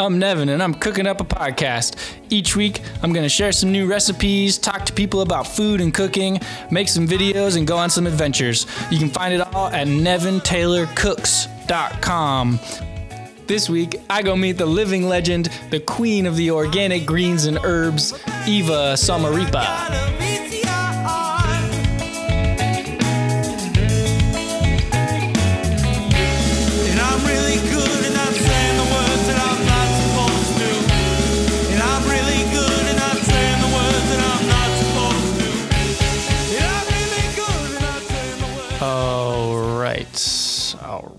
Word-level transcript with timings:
I'm 0.00 0.20
Nevin, 0.20 0.50
and 0.50 0.62
I'm 0.62 0.74
cooking 0.74 1.08
up 1.08 1.20
a 1.20 1.24
podcast. 1.24 1.96
Each 2.30 2.54
week, 2.54 2.82
I'm 3.02 3.12
going 3.12 3.24
to 3.24 3.28
share 3.28 3.50
some 3.50 3.72
new 3.72 3.88
recipes, 3.88 4.56
talk 4.56 4.86
to 4.86 4.92
people 4.92 5.22
about 5.22 5.48
food 5.48 5.80
and 5.80 5.92
cooking, 5.92 6.38
make 6.70 6.88
some 6.88 7.08
videos, 7.08 7.56
and 7.56 7.66
go 7.66 7.76
on 7.76 7.90
some 7.90 8.06
adventures. 8.06 8.64
You 8.92 8.98
can 8.98 9.10
find 9.10 9.34
it 9.34 9.40
all 9.40 9.66
at 9.66 9.88
nevintaylorcooks.com. 9.88 12.60
This 13.48 13.68
week, 13.68 13.96
I 14.08 14.22
go 14.22 14.36
meet 14.36 14.52
the 14.52 14.66
living 14.66 15.08
legend, 15.08 15.50
the 15.70 15.80
queen 15.80 16.26
of 16.26 16.36
the 16.36 16.52
organic 16.52 17.04
greens 17.04 17.46
and 17.46 17.58
herbs, 17.64 18.12
Eva 18.46 18.94
Sommaripa. 18.94 20.27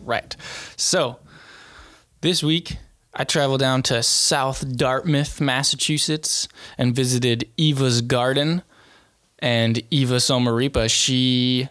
Right. 0.09 0.35
So, 0.75 1.19
this 2.21 2.41
week, 2.41 2.77
I 3.13 3.25
traveled 3.25 3.59
down 3.59 3.83
to 3.83 4.01
South 4.01 4.75
Dartmouth, 4.75 5.39
Massachusetts, 5.39 6.47
and 6.79 6.95
visited 6.95 7.47
Eva's 7.57 8.01
garden. 8.01 8.63
And 9.37 9.83
Eva 9.91 10.15
Sommaripa, 10.15 10.89
she 10.89 11.69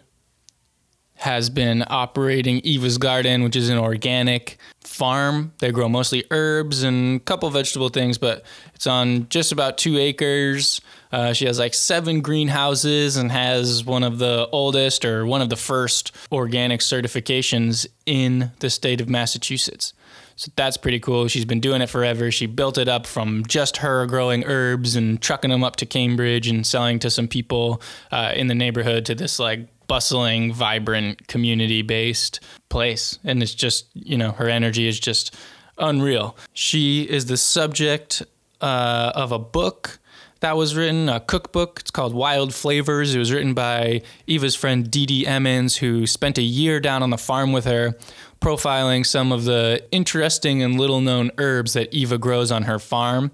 has 1.19 1.49
been 1.49 1.83
operating 1.87 2.59
Eva's 2.61 2.97
Garden, 2.97 3.43
which 3.43 3.57
is 3.57 3.67
an 3.67 3.77
organic 3.77 4.57
farm. 4.79 5.51
They 5.59 5.69
grow 5.69 5.89
mostly 5.89 6.23
herbs 6.31 6.81
and 6.83 7.17
a 7.17 7.23
couple 7.23 7.49
vegetable 7.49 7.89
things, 7.89 8.17
but 8.17 8.45
it's 8.73 8.87
on 8.87 9.27
just 9.27 9.51
about 9.51 9.77
two 9.77 9.97
acres. 9.97 10.79
Uh, 11.11 11.33
she 11.33 11.45
has 11.45 11.59
like 11.59 11.73
seven 11.73 12.21
greenhouses 12.21 13.17
and 13.17 13.33
has 13.33 13.83
one 13.83 14.03
of 14.03 14.17
the 14.17 14.47
oldest 14.53 15.03
or 15.03 15.25
one 15.25 15.41
of 15.41 15.49
the 15.49 15.57
first 15.57 16.15
organic 16.31 16.79
certifications 16.79 17.85
in 18.05 18.51
the 18.59 18.69
state 18.69 19.01
of 19.01 19.09
Massachusetts. 19.09 19.91
So 20.37 20.49
that's 20.55 20.77
pretty 20.77 21.01
cool. 21.01 21.27
She's 21.27 21.43
been 21.43 21.59
doing 21.59 21.81
it 21.81 21.89
forever. 21.89 22.31
She 22.31 22.45
built 22.45 22.77
it 22.77 22.87
up 22.87 23.05
from 23.05 23.45
just 23.45 23.77
her 23.77 24.05
growing 24.05 24.45
herbs 24.45 24.95
and 24.95 25.21
trucking 25.21 25.51
them 25.51 25.65
up 25.65 25.75
to 25.77 25.85
Cambridge 25.85 26.47
and 26.47 26.65
selling 26.65 26.97
to 26.99 27.09
some 27.09 27.27
people 27.27 27.81
uh, 28.09 28.31
in 28.33 28.47
the 28.47 28.55
neighborhood 28.55 29.05
to 29.07 29.15
this 29.15 29.37
like 29.37 29.67
bustling, 29.89 30.53
vibrant, 30.53 31.27
community 31.27 31.81
based 31.81 32.39
place. 32.69 33.19
And 33.25 33.43
it's 33.43 33.53
just, 33.53 33.87
you 33.93 34.17
know, 34.17 34.31
her 34.31 34.47
energy 34.47 34.87
is 34.87 34.97
just 34.97 35.35
unreal. 35.77 36.37
She 36.53 37.03
is 37.03 37.25
the 37.25 37.35
subject 37.35 38.23
uh, 38.61 39.11
of 39.13 39.33
a 39.33 39.39
book 39.39 39.99
that 40.39 40.55
was 40.55 40.75
written, 40.75 41.09
a 41.09 41.19
cookbook. 41.19 41.79
It's 41.81 41.91
called 41.91 42.13
Wild 42.13 42.53
Flavors. 42.53 43.13
It 43.13 43.19
was 43.19 43.31
written 43.31 43.53
by 43.53 44.03
Eva's 44.25 44.55
friend 44.55 44.89
Didi 44.89 45.27
Emmons, 45.27 45.75
who 45.77 46.07
spent 46.07 46.37
a 46.37 46.41
year 46.41 46.79
down 46.79 47.03
on 47.03 47.09
the 47.09 47.17
farm 47.17 47.51
with 47.51 47.65
her, 47.65 47.97
profiling 48.39 49.05
some 49.05 49.33
of 49.33 49.43
the 49.43 49.83
interesting 49.91 50.63
and 50.63 50.79
little 50.79 51.01
known 51.01 51.31
herbs 51.37 51.73
that 51.73 51.93
Eva 51.93 52.17
grows 52.17 52.53
on 52.53 52.63
her 52.63 52.79
farm 52.79 53.31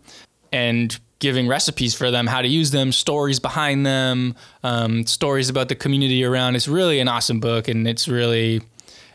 and 0.51 0.99
giving 1.25 1.47
recipes 1.47 1.95
for 1.95 2.11
them, 2.11 2.27
how 2.27 2.39
to 2.39 2.47
use 2.47 2.69
them, 2.69 2.91
stories 2.91 3.39
behind 3.39 3.83
them, 3.83 4.35
um, 4.61 5.07
stories 5.07 5.49
about 5.49 5.69
the 5.69 5.75
community 5.75 6.23
around. 6.23 6.55
It's 6.55 6.67
really 6.67 6.99
an 6.99 7.07
awesome 7.07 7.39
book, 7.39 7.67
and 7.67 7.87
it's 7.87 8.07
really 8.07 8.61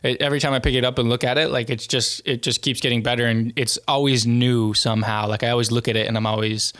it, 0.02 0.20
every 0.20 0.40
time 0.40 0.52
I 0.52 0.58
pick 0.58 0.74
it 0.74 0.84
up 0.84 0.98
and 0.98 1.08
look 1.08 1.22
at 1.22 1.38
it, 1.38 1.52
like 1.52 1.70
it's 1.70 1.86
just 1.86 2.20
it 2.24 2.42
just 2.42 2.62
keeps 2.62 2.80
getting 2.80 3.00
better, 3.04 3.26
and 3.26 3.52
it's 3.54 3.78
always 3.86 4.26
new 4.26 4.74
somehow. 4.74 5.28
Like 5.28 5.44
I 5.44 5.50
always 5.50 5.70
look 5.70 5.86
at 5.86 5.94
it, 5.94 6.08
and 6.08 6.16
I'm 6.16 6.26
always, 6.26 6.72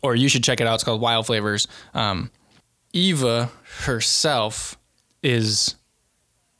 or 0.00 0.16
you 0.16 0.30
should 0.30 0.42
check 0.42 0.62
it 0.62 0.66
out. 0.66 0.76
It's 0.76 0.84
called 0.84 1.02
Wild 1.02 1.26
Flavors. 1.26 1.68
Um, 1.92 2.30
Eva 2.94 3.50
herself 3.84 4.78
is 5.22 5.74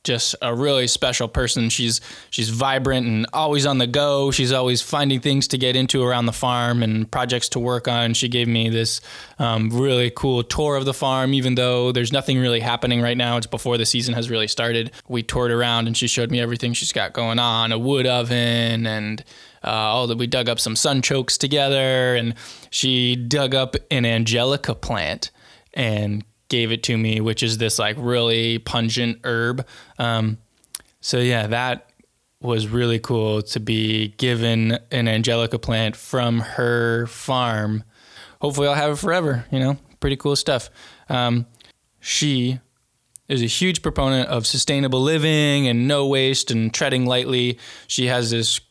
just 0.03 0.35
a 0.41 0.53
really 0.53 0.87
special 0.87 1.27
person. 1.27 1.69
She's 1.69 2.01
she's 2.29 2.49
vibrant 2.49 3.07
and 3.07 3.25
always 3.31 3.65
on 3.65 3.77
the 3.77 3.87
go. 3.87 4.31
She's 4.31 4.51
always 4.51 4.81
finding 4.81 5.21
things 5.21 5.47
to 5.49 5.57
get 5.57 5.75
into 5.75 6.03
around 6.03 6.25
the 6.25 6.33
farm 6.33 6.83
and 6.83 7.09
projects 7.09 7.49
to 7.49 7.59
work 7.59 7.87
on. 7.87 8.13
She 8.13 8.27
gave 8.27 8.47
me 8.47 8.69
this 8.69 8.99
um, 9.39 9.69
really 9.69 10.11
cool 10.11 10.43
tour 10.43 10.75
of 10.75 10.85
the 10.85 10.93
farm, 10.93 11.33
even 11.33 11.55
though 11.55 11.91
there's 11.91 12.11
nothing 12.11 12.37
really 12.39 12.59
happening 12.59 13.01
right 13.01 13.17
now. 13.17 13.37
It's 13.37 13.47
before 13.47 13.77
the 13.77 13.85
season 13.85 14.13
has 14.13 14.29
really 14.29 14.47
started. 14.47 14.91
We 15.07 15.23
toured 15.23 15.51
around 15.51 15.87
and 15.87 15.95
she 15.95 16.07
showed 16.07 16.31
me 16.31 16.41
everything 16.41 16.73
she's 16.73 16.91
got 16.91 17.13
going 17.13 17.39
on: 17.39 17.71
a 17.71 17.79
wood 17.79 18.05
oven 18.07 18.85
and. 18.85 19.23
Uh, 19.65 19.69
all 19.69 20.07
that 20.07 20.17
we 20.17 20.27
dug 20.27 20.49
up 20.49 20.59
some 20.59 20.75
sun 20.75 21.01
chokes 21.01 21.37
together, 21.37 22.17
and 22.17 22.33
she 22.69 23.15
dug 23.15 23.55
up 23.55 23.77
an 23.89 24.05
angelica 24.05 24.75
plant 24.75 25.31
and 25.73 26.25
gave 26.53 26.71
it 26.71 26.83
to 26.83 26.95
me, 26.95 27.19
which 27.19 27.41
is 27.41 27.57
this 27.57 27.79
like 27.79 27.95
really 27.97 28.59
pungent 28.59 29.17
herb. 29.23 29.65
Um, 29.97 30.37
so 31.01 31.17
yeah, 31.17 31.47
that 31.47 31.89
was 32.41 32.67
really 32.67 32.99
cool 32.99 33.41
to 33.41 33.59
be 33.59 34.09
given 34.17 34.77
an 34.91 35.07
angelica 35.07 35.57
plant 35.57 35.95
from 35.95 36.41
her 36.41 37.07
farm. 37.07 37.83
Hopefully, 38.39 38.67
I'll 38.67 38.75
have 38.75 38.91
it 38.91 38.97
forever. 38.97 39.45
You 39.49 39.59
know, 39.61 39.77
pretty 39.99 40.15
cool 40.15 40.35
stuff. 40.35 40.69
Um, 41.09 41.47
she 41.99 42.59
is 43.27 43.41
a 43.41 43.47
huge 43.47 43.81
proponent 43.81 44.29
of 44.29 44.45
sustainable 44.45 45.01
living 45.01 45.67
and 45.67 45.87
no 45.87 46.05
waste 46.05 46.51
and 46.51 46.71
treading 46.71 47.07
lightly. 47.07 47.57
She 47.87 48.05
has 48.05 48.29
this 48.29 48.61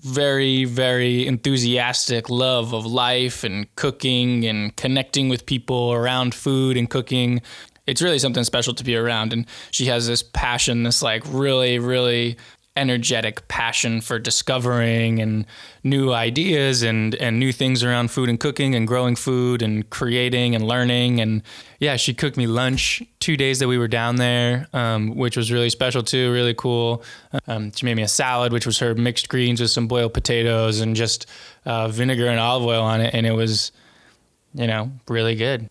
very, 0.00 0.64
very 0.64 1.26
enthusiastic 1.26 2.30
love 2.30 2.72
of 2.72 2.86
life 2.86 3.42
and 3.42 3.74
cooking 3.74 4.44
and 4.44 4.76
connecting 4.76 5.28
with 5.28 5.46
people 5.46 5.92
around 5.92 6.34
food 6.34 6.76
and 6.76 6.88
cooking. 6.88 7.42
It's 7.86 8.02
really 8.02 8.18
something 8.18 8.44
special 8.44 8.74
to 8.74 8.84
be 8.84 8.96
around. 8.96 9.32
And 9.32 9.46
she 9.70 9.86
has 9.86 10.06
this 10.06 10.22
passion, 10.22 10.84
this 10.84 11.02
like 11.02 11.22
really, 11.26 11.78
really 11.78 12.36
energetic 12.78 13.46
passion 13.48 14.00
for 14.00 14.18
discovering 14.18 15.20
and 15.20 15.44
new 15.82 16.12
ideas 16.12 16.82
and 16.82 17.14
and 17.16 17.38
new 17.38 17.52
things 17.52 17.82
around 17.82 18.10
food 18.10 18.28
and 18.28 18.38
cooking 18.38 18.74
and 18.74 18.86
growing 18.86 19.16
food 19.16 19.60
and 19.60 19.90
creating 19.90 20.54
and 20.54 20.64
learning. 20.64 21.20
And 21.20 21.42
yeah 21.80 21.96
she 21.96 22.14
cooked 22.14 22.36
me 22.36 22.46
lunch 22.46 23.02
two 23.18 23.36
days 23.36 23.58
that 23.58 23.68
we 23.68 23.76
were 23.76 23.88
down 23.88 24.16
there 24.16 24.68
um, 24.72 25.16
which 25.16 25.36
was 25.36 25.50
really 25.50 25.70
special 25.70 26.02
too 26.02 26.32
really 26.32 26.54
cool. 26.54 27.02
Um, 27.48 27.72
she 27.72 27.84
made 27.84 27.96
me 27.96 28.02
a 28.02 28.08
salad 28.08 28.52
which 28.52 28.64
was 28.66 28.78
her 28.78 28.94
mixed 28.94 29.28
greens 29.28 29.60
with 29.60 29.70
some 29.70 29.88
boiled 29.88 30.14
potatoes 30.14 30.80
and 30.80 30.94
just 30.94 31.26
uh, 31.66 31.88
vinegar 31.88 32.28
and 32.28 32.38
olive 32.38 32.64
oil 32.64 32.82
on 32.82 33.00
it. 33.00 33.12
And 33.12 33.26
it 33.26 33.32
was 33.32 33.72
you 34.54 34.68
know 34.68 34.92
really 35.08 35.34
good. 35.34 35.68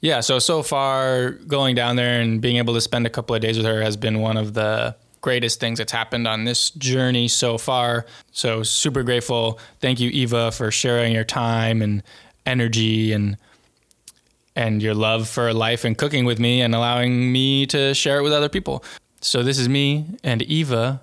Yeah 0.00 0.20
so 0.20 0.40
so 0.40 0.62
far 0.64 1.30
going 1.30 1.76
down 1.76 1.94
there 1.96 2.20
and 2.20 2.40
being 2.40 2.56
able 2.56 2.74
to 2.74 2.80
spend 2.80 3.06
a 3.06 3.10
couple 3.10 3.36
of 3.36 3.42
days 3.42 3.56
with 3.56 3.66
her 3.66 3.80
has 3.82 3.96
been 3.96 4.20
one 4.20 4.36
of 4.36 4.54
the 4.54 4.96
greatest 5.20 5.60
things 5.60 5.78
that's 5.78 5.92
happened 5.92 6.26
on 6.26 6.44
this 6.44 6.70
journey 6.70 7.28
so 7.28 7.58
far. 7.58 8.06
So 8.32 8.62
super 8.62 9.02
grateful. 9.02 9.58
Thank 9.80 10.00
you, 10.00 10.10
Eva, 10.10 10.52
for 10.52 10.70
sharing 10.70 11.12
your 11.12 11.24
time 11.24 11.82
and 11.82 12.02
energy 12.46 13.12
and 13.12 13.36
and 14.56 14.82
your 14.82 14.94
love 14.94 15.28
for 15.28 15.54
life 15.54 15.84
and 15.84 15.96
cooking 15.96 16.24
with 16.24 16.40
me 16.40 16.60
and 16.60 16.74
allowing 16.74 17.30
me 17.30 17.64
to 17.66 17.94
share 17.94 18.18
it 18.18 18.22
with 18.22 18.32
other 18.32 18.48
people. 18.48 18.82
So 19.20 19.44
this 19.44 19.58
is 19.58 19.68
me 19.68 20.04
and 20.24 20.42
Eva 20.42 21.00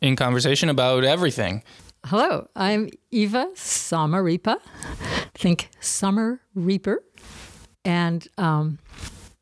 in 0.00 0.16
conversation 0.16 0.70
about 0.70 1.04
everything. 1.04 1.62
Hello, 2.06 2.48
I'm 2.56 2.88
Eva 3.10 3.48
Sommaripa. 3.54 4.56
Think 5.34 5.68
summer 5.80 6.40
reaper. 6.54 7.02
And 7.84 8.26
um, 8.38 8.78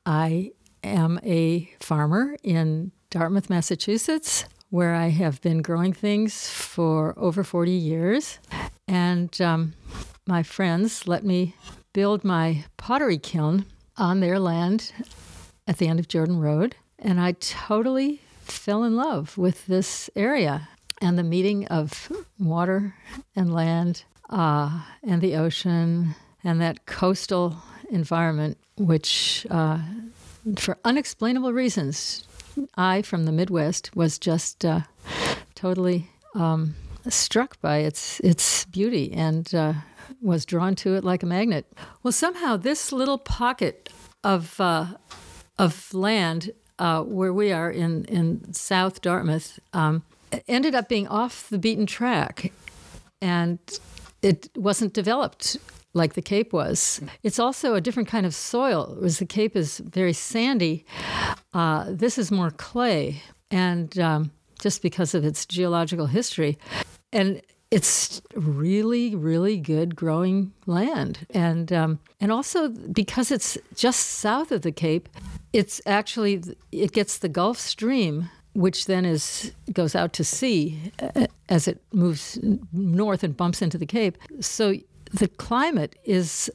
I 0.04 0.52
am 0.82 1.20
a 1.22 1.70
farmer 1.80 2.36
in 2.42 2.92
Dartmouth, 3.10 3.48
Massachusetts, 3.50 4.44
where 4.70 4.94
I 4.94 5.08
have 5.08 5.40
been 5.40 5.62
growing 5.62 5.92
things 5.92 6.50
for 6.50 7.14
over 7.16 7.44
40 7.44 7.70
years. 7.70 8.38
And 8.88 9.40
um, 9.40 9.74
my 10.26 10.42
friends 10.42 11.06
let 11.06 11.24
me 11.24 11.54
build 11.92 12.24
my 12.24 12.64
pottery 12.76 13.18
kiln 13.18 13.64
on 13.96 14.20
their 14.20 14.38
land 14.38 14.92
at 15.66 15.78
the 15.78 15.88
end 15.88 15.98
of 15.98 16.08
Jordan 16.08 16.40
Road. 16.40 16.76
And 16.98 17.20
I 17.20 17.32
totally 17.32 18.20
fell 18.42 18.84
in 18.84 18.96
love 18.96 19.38
with 19.38 19.66
this 19.66 20.10
area 20.16 20.68
and 21.00 21.18
the 21.18 21.22
meeting 21.22 21.66
of 21.68 22.10
water 22.38 22.94
and 23.34 23.52
land 23.52 24.04
uh, 24.30 24.82
and 25.02 25.20
the 25.20 25.36
ocean 25.36 26.14
and 26.42 26.60
that 26.60 26.86
coastal 26.86 27.56
environment, 27.90 28.56
which, 28.76 29.46
uh, 29.50 29.78
for 30.56 30.78
unexplainable 30.84 31.52
reasons, 31.52 32.24
I 32.76 33.02
from 33.02 33.24
the 33.24 33.32
Midwest 33.32 33.94
was 33.94 34.18
just 34.18 34.64
uh, 34.64 34.80
totally 35.54 36.10
um, 36.34 36.74
struck 37.08 37.60
by 37.60 37.78
its 37.78 38.20
its 38.20 38.64
beauty 38.66 39.12
and 39.12 39.54
uh, 39.54 39.72
was 40.22 40.44
drawn 40.44 40.74
to 40.76 40.94
it 40.94 41.04
like 41.04 41.22
a 41.22 41.26
magnet. 41.26 41.66
Well, 42.02 42.12
somehow 42.12 42.56
this 42.56 42.92
little 42.92 43.18
pocket 43.18 43.90
of 44.24 44.60
uh, 44.60 44.86
of 45.58 45.92
land 45.94 46.50
uh, 46.78 47.02
where 47.02 47.32
we 47.32 47.52
are 47.52 47.70
in 47.70 48.04
in 48.06 48.52
South 48.52 49.00
Dartmouth 49.00 49.58
um, 49.72 50.02
ended 50.48 50.74
up 50.74 50.88
being 50.88 51.08
off 51.08 51.48
the 51.48 51.58
beaten 51.58 51.86
track. 51.86 52.52
and 53.22 53.58
it 54.22 54.48
wasn't 54.56 54.92
developed 54.92 55.56
like 55.96 56.14
the 56.14 56.22
Cape 56.22 56.52
was. 56.52 57.00
It's 57.22 57.38
also 57.38 57.74
a 57.74 57.80
different 57.80 58.08
kind 58.08 58.26
of 58.26 58.34
soil, 58.34 58.94
whereas 58.96 59.18
the 59.18 59.26
Cape 59.26 59.56
is 59.56 59.78
very 59.78 60.12
sandy. 60.12 60.84
Uh, 61.54 61.86
this 61.88 62.18
is 62.18 62.30
more 62.30 62.50
clay, 62.50 63.22
and 63.50 63.98
um, 63.98 64.30
just 64.60 64.82
because 64.82 65.14
of 65.14 65.24
its 65.24 65.46
geological 65.46 66.06
history, 66.06 66.58
and 67.12 67.40
it's 67.70 68.22
really, 68.34 69.14
really 69.14 69.56
good 69.56 69.96
growing 69.96 70.52
land, 70.66 71.26
and 71.30 71.72
um, 71.72 71.98
and 72.20 72.30
also 72.30 72.68
because 72.68 73.32
it's 73.32 73.58
just 73.74 74.00
south 74.00 74.52
of 74.52 74.62
the 74.62 74.72
Cape, 74.72 75.08
it's 75.52 75.80
actually 75.86 76.42
it 76.70 76.92
gets 76.92 77.18
the 77.18 77.28
Gulf 77.28 77.58
Stream 77.58 78.28
which 78.56 78.86
then 78.86 79.04
is 79.04 79.52
goes 79.74 79.94
out 79.94 80.14
to 80.14 80.24
sea 80.24 80.80
uh, 80.98 81.26
as 81.50 81.68
it 81.68 81.78
moves 81.92 82.38
north 82.72 83.22
and 83.22 83.36
bumps 83.36 83.60
into 83.60 83.76
the 83.76 83.84
Cape. 83.84 84.16
So 84.40 84.74
the 85.16 85.28
climate 85.28 85.96
is 86.04 86.50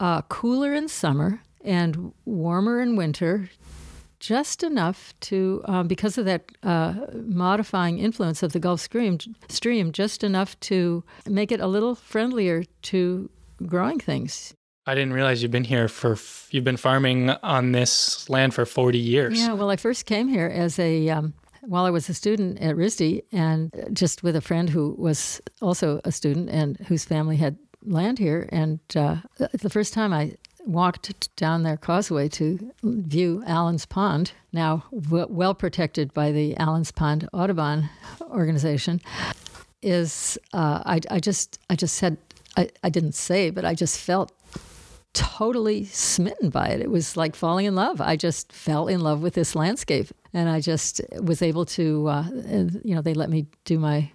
uh, 0.00 0.22
cooler 0.22 0.74
in 0.74 0.88
summer 0.88 1.40
and 1.64 2.12
warmer 2.24 2.80
in 2.80 2.96
winter, 2.96 3.50
just 4.20 4.62
enough 4.62 5.12
to, 5.20 5.62
um, 5.66 5.88
because 5.88 6.16
of 6.16 6.24
that 6.24 6.50
uh, 6.62 6.94
modifying 7.14 7.98
influence 7.98 8.42
of 8.42 8.52
the 8.52 8.60
Gulf 8.60 8.80
Stream, 8.80 9.18
stream, 9.48 9.92
just 9.92 10.22
enough 10.22 10.58
to 10.60 11.02
make 11.28 11.50
it 11.50 11.60
a 11.60 11.66
little 11.66 11.94
friendlier 11.94 12.64
to 12.82 13.28
growing 13.66 13.98
things. 13.98 14.54
I 14.86 14.94
didn't 14.94 15.12
realize 15.12 15.42
you've 15.42 15.50
been 15.50 15.64
here 15.64 15.88
for 15.88 16.16
you've 16.52 16.62
been 16.62 16.76
farming 16.76 17.30
on 17.30 17.72
this 17.72 18.30
land 18.30 18.54
for 18.54 18.64
40 18.64 18.98
years. 18.98 19.40
Yeah, 19.40 19.54
well, 19.54 19.68
I 19.68 19.74
first 19.74 20.06
came 20.06 20.28
here 20.28 20.46
as 20.46 20.78
a 20.78 21.08
um, 21.08 21.34
while 21.66 21.84
I 21.84 21.90
was 21.90 22.08
a 22.08 22.14
student 22.14 22.60
at 22.60 22.76
RISD, 22.76 23.22
and 23.32 23.72
just 23.92 24.22
with 24.22 24.36
a 24.36 24.40
friend 24.40 24.70
who 24.70 24.94
was 24.96 25.40
also 25.60 26.00
a 26.04 26.12
student 26.12 26.48
and 26.50 26.76
whose 26.86 27.04
family 27.04 27.36
had 27.36 27.58
land 27.86 28.18
here. 28.18 28.48
And 28.50 28.80
uh, 28.94 29.16
the 29.38 29.70
first 29.70 29.92
time 29.92 30.12
I 30.12 30.34
walked 30.66 31.34
down 31.36 31.62
their 31.62 31.76
causeway 31.76 32.28
to 32.28 32.72
view 32.82 33.42
Allen's 33.46 33.86
Pond, 33.86 34.32
now 34.52 34.84
w- 34.92 35.26
well 35.28 35.54
protected 35.54 36.12
by 36.12 36.32
the 36.32 36.56
Allen's 36.56 36.90
Pond 36.90 37.28
Audubon 37.32 37.88
organization, 38.22 39.00
is 39.82 40.38
uh, 40.52 40.82
I, 40.84 41.00
I 41.10 41.20
just 41.20 41.60
I 41.70 41.76
just 41.76 41.94
said 41.94 42.16
I, 42.56 42.68
I 42.82 42.90
didn't 42.90 43.14
say, 43.14 43.50
but 43.50 43.64
I 43.64 43.74
just 43.74 44.00
felt 44.00 44.32
totally 45.12 45.84
smitten 45.86 46.50
by 46.50 46.68
it. 46.68 46.80
It 46.80 46.90
was 46.90 47.16
like 47.16 47.34
falling 47.34 47.66
in 47.66 47.74
love. 47.74 48.00
I 48.00 48.16
just 48.16 48.52
fell 48.52 48.88
in 48.88 49.00
love 49.00 49.22
with 49.22 49.34
this 49.34 49.54
landscape, 49.54 50.08
and 50.34 50.48
I 50.48 50.60
just 50.60 51.00
was 51.20 51.42
able 51.42 51.64
to, 51.66 52.08
uh, 52.08 52.24
you 52.84 52.94
know, 52.94 53.02
they 53.02 53.14
let 53.14 53.30
me 53.30 53.46
do 53.64 53.78
my 53.78 54.10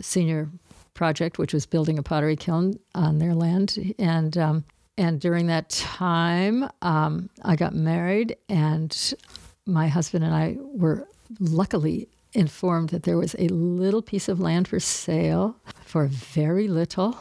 senior 0.00 0.48
project, 0.94 1.38
which 1.38 1.52
was 1.52 1.66
building 1.66 1.98
a 1.98 2.02
pottery 2.02 2.36
kiln 2.36 2.78
on 2.94 3.18
their 3.18 3.34
land, 3.34 3.94
and 3.98 4.36
um, 4.38 4.64
and 4.98 5.20
during 5.20 5.46
that 5.46 5.70
time, 5.70 6.68
um, 6.82 7.30
I 7.42 7.56
got 7.56 7.74
married, 7.74 8.36
and 8.48 9.14
my 9.66 9.88
husband 9.88 10.24
and 10.24 10.34
I 10.34 10.56
were 10.60 11.08
luckily 11.40 12.08
informed 12.34 12.90
that 12.90 13.02
there 13.02 13.18
was 13.18 13.34
a 13.38 13.48
little 13.48 14.02
piece 14.02 14.28
of 14.28 14.40
land 14.40 14.68
for 14.68 14.80
sale 14.80 15.56
for 15.84 16.06
very 16.06 16.68
little. 16.68 17.18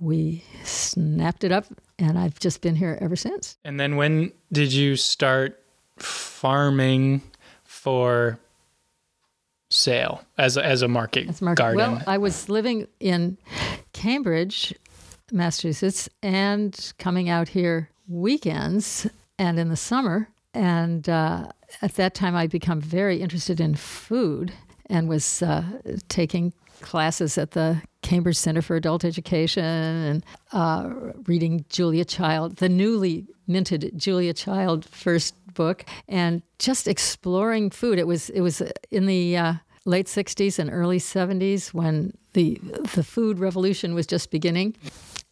We 0.00 0.44
snapped 0.64 1.44
it 1.44 1.52
up, 1.52 1.66
and 1.98 2.18
I've 2.18 2.38
just 2.38 2.60
been 2.60 2.76
here 2.76 2.98
ever 3.00 3.16
since. 3.16 3.56
And 3.64 3.80
then 3.80 3.96
when 3.96 4.32
did 4.52 4.72
you 4.72 4.96
start 4.96 5.62
farming 5.96 7.22
for 7.64 8.38
sale 9.70 10.22
as 10.36 10.56
a, 10.56 10.64
as 10.64 10.82
a 10.82 10.88
market, 10.88 11.28
As 11.28 11.40
market- 11.40 11.62
garden? 11.62 11.78
Well, 11.78 12.02
I 12.06 12.18
was 12.18 12.48
living 12.48 12.86
in 13.00 13.38
Cambridge, 13.92 14.74
Massachusetts, 15.32 16.08
and 16.22 16.92
coming 16.98 17.28
out 17.28 17.48
here 17.48 17.88
weekends 18.08 19.06
and 19.38 19.58
in 19.58 19.68
the 19.68 19.76
summer. 19.76 20.28
And 20.52 21.08
uh, 21.08 21.48
at 21.80 21.94
that 21.94 22.14
time, 22.14 22.34
I'd 22.34 22.50
become 22.50 22.80
very 22.80 23.20
interested 23.22 23.60
in 23.60 23.74
food 23.76 24.52
and 24.86 25.08
was 25.08 25.42
uh, 25.42 25.62
taking 26.08 26.52
classes 26.80 27.38
at 27.38 27.52
the 27.52 27.80
Cambridge 28.02 28.36
Center 28.36 28.62
for 28.62 28.74
Adult 28.74 29.04
Education 29.04 29.62
and 29.64 30.24
uh, 30.52 30.90
reading 31.26 31.64
Julia 31.68 32.04
Child, 32.04 32.56
the 32.56 32.68
newly 32.68 33.26
minted 33.46 33.92
Julia 33.96 34.32
Child 34.32 34.84
first 34.86 35.34
book, 35.54 35.84
and 36.08 36.42
just 36.58 36.88
exploring 36.88 37.70
food. 37.70 37.98
It 37.98 38.06
was 38.06 38.30
it 38.30 38.40
was 38.40 38.62
in 38.90 39.06
the 39.06 39.36
uh, 39.36 39.54
late 39.84 40.06
'60s 40.06 40.58
and 40.58 40.70
early 40.70 40.98
'70s 40.98 41.74
when 41.74 42.12
the 42.32 42.58
the 42.94 43.02
food 43.02 43.38
revolution 43.38 43.94
was 43.94 44.06
just 44.06 44.30
beginning. 44.30 44.76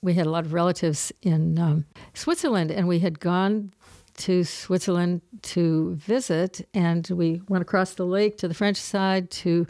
We 0.01 0.15
had 0.15 0.27
a 0.27 0.31
lot 0.31 0.45
of 0.45 0.53
relatives 0.53 1.13
in 1.23 1.59
um, 1.59 1.85
Switzerland, 2.15 2.71
and 2.71 2.87
we 2.87 3.01
had 3.01 3.19
gone 3.19 3.73
to 4.19 4.45
Switzerland 4.45 5.23
to 5.43 5.95
visit, 5.95 6.67
and 6.75 7.09
we 7.11 7.41
went 7.49 7.63
across 7.63 7.95
the 7.95 8.07
lake 8.07 8.37
to 8.39 8.49
the 8.49 8.55
French 8.55 8.77
side 8.77 9.31
to 9.31 9.67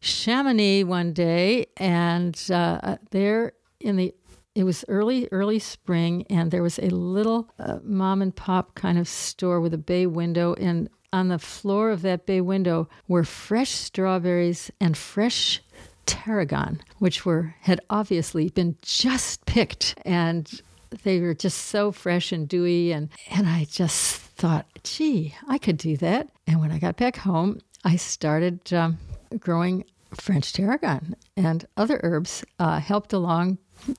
Chamonix 0.00 0.84
one 0.84 1.12
day, 1.12 1.66
and 1.76 2.40
uh, 2.52 2.96
there 3.10 3.52
in 3.80 3.96
the 3.96 4.14
it 4.54 4.64
was 4.64 4.84
early 4.88 5.28
early 5.32 5.58
spring, 5.58 6.26
and 6.28 6.50
there 6.50 6.62
was 6.62 6.78
a 6.78 6.90
little 6.90 7.48
uh, 7.58 7.78
mom 7.82 8.22
and 8.22 8.34
pop 8.34 8.74
kind 8.74 8.98
of 8.98 9.08
store 9.08 9.60
with 9.60 9.74
a 9.74 9.78
bay 9.78 10.06
window, 10.06 10.54
and 10.54 10.88
on 11.12 11.28
the 11.28 11.38
floor 11.38 11.90
of 11.90 12.02
that 12.02 12.26
bay 12.26 12.40
window 12.40 12.88
were 13.06 13.24
fresh 13.24 13.70
strawberries 13.70 14.70
and 14.80 14.96
fresh 14.96 15.62
tarragon, 16.06 16.80
which 16.98 17.24
were 17.24 17.54
had 17.60 17.80
obviously 17.90 18.48
been 18.48 18.76
just 18.82 19.44
picked 19.46 19.94
and 20.04 20.62
they 21.04 21.20
were 21.20 21.34
just 21.34 21.58
so 21.66 21.92
fresh 21.92 22.32
and 22.32 22.48
dewy 22.48 22.92
and 22.92 23.08
and 23.30 23.48
I 23.48 23.66
just 23.70 24.16
thought, 24.16 24.66
gee, 24.82 25.34
I 25.48 25.58
could 25.58 25.76
do 25.76 25.96
that. 25.98 26.28
And 26.46 26.60
when 26.60 26.72
I 26.72 26.78
got 26.78 26.96
back 26.96 27.16
home, 27.16 27.60
I 27.84 27.96
started 27.96 28.72
um, 28.72 28.98
growing 29.38 29.84
French 30.14 30.52
tarragon 30.52 31.14
and 31.36 31.66
other 31.76 32.00
herbs. 32.02 32.44
Uh, 32.58 32.78
helped 32.78 33.12
along 33.12 33.58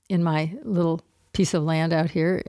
in 0.10 0.24
my 0.24 0.54
little 0.64 1.02
piece 1.34 1.54
of 1.54 1.64
land 1.64 1.94
out 1.94 2.12
here. 2.12 2.44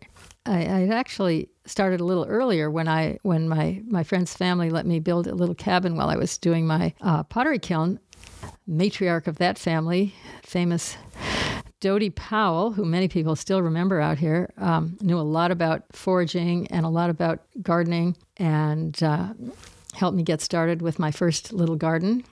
I, 0.46 0.88
actually 0.88 1.48
started 1.64 2.00
a 2.00 2.04
little 2.04 2.26
earlier 2.26 2.70
when 2.70 2.86
I 2.86 3.18
when 3.22 3.48
my 3.48 3.80
my 3.88 4.04
friend's 4.04 4.34
family 4.34 4.68
let 4.68 4.84
me 4.84 5.00
build 5.00 5.26
a 5.26 5.34
little 5.34 5.54
cabin 5.54 5.96
while 5.96 6.10
I 6.10 6.16
was 6.16 6.36
doing 6.36 6.66
my 6.66 6.92
uh, 7.00 7.22
pottery 7.22 7.58
kiln. 7.58 7.98
Matriarch 8.68 9.26
of 9.26 9.38
that 9.38 9.58
family, 9.58 10.14
famous 10.42 10.96
Dodie 11.80 12.10
Powell, 12.10 12.72
who 12.72 12.84
many 12.84 13.08
people 13.08 13.36
still 13.36 13.60
remember 13.60 14.00
out 14.00 14.18
here, 14.18 14.50
um, 14.56 14.96
knew 15.02 15.18
a 15.18 15.22
lot 15.22 15.50
about 15.50 15.82
foraging 15.92 16.66
and 16.68 16.86
a 16.86 16.88
lot 16.88 17.10
about 17.10 17.40
gardening 17.62 18.16
and 18.38 19.02
uh, 19.02 19.34
helped 19.94 20.16
me 20.16 20.22
get 20.22 20.40
started 20.40 20.82
with 20.82 20.98
my 20.98 21.10
first 21.10 21.52
little 21.52 21.76
garden, 21.76 22.24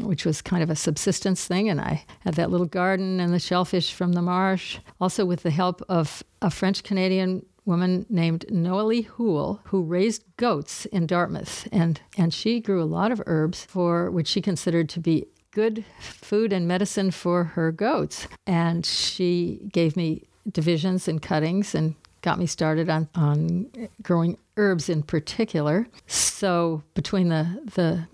which 0.00 0.24
was 0.24 0.42
kind 0.42 0.62
of 0.62 0.70
a 0.70 0.76
subsistence 0.76 1.46
thing. 1.46 1.68
And 1.68 1.80
I 1.80 2.04
had 2.20 2.34
that 2.34 2.50
little 2.50 2.66
garden 2.66 3.20
and 3.20 3.32
the 3.32 3.38
shellfish 3.38 3.92
from 3.92 4.12
the 4.12 4.22
marsh, 4.22 4.78
also 5.00 5.24
with 5.24 5.42
the 5.42 5.50
help 5.50 5.82
of 5.88 6.22
a 6.42 6.50
French 6.50 6.82
Canadian 6.82 7.44
woman 7.64 8.04
named 8.10 8.44
Noelie 8.50 9.06
Houle, 9.06 9.60
who 9.64 9.82
raised 9.82 10.24
goats 10.36 10.86
in 10.86 11.06
Dartmouth. 11.06 11.66
And, 11.72 12.00
and 12.18 12.34
she 12.34 12.60
grew 12.60 12.82
a 12.82 12.84
lot 12.84 13.12
of 13.12 13.22
herbs 13.26 13.64
for 13.64 14.10
which 14.10 14.28
she 14.28 14.42
considered 14.42 14.88
to 14.90 15.00
be 15.00 15.26
good 15.50 15.84
food 16.00 16.52
and 16.52 16.66
medicine 16.68 17.10
for 17.10 17.44
her 17.44 17.70
goats. 17.72 18.26
And 18.46 18.84
she 18.84 19.68
gave 19.72 19.96
me 19.96 20.24
divisions 20.50 21.08
and 21.08 21.22
cuttings 21.22 21.74
and 21.74 21.94
got 22.24 22.38
me 22.38 22.46
started 22.46 22.88
on, 22.88 23.06
on 23.14 23.70
growing 24.02 24.38
herbs 24.56 24.88
in 24.88 25.02
particular. 25.02 25.86
So 26.06 26.82
between 26.94 27.28
the 27.28 27.60
the, 27.74 28.08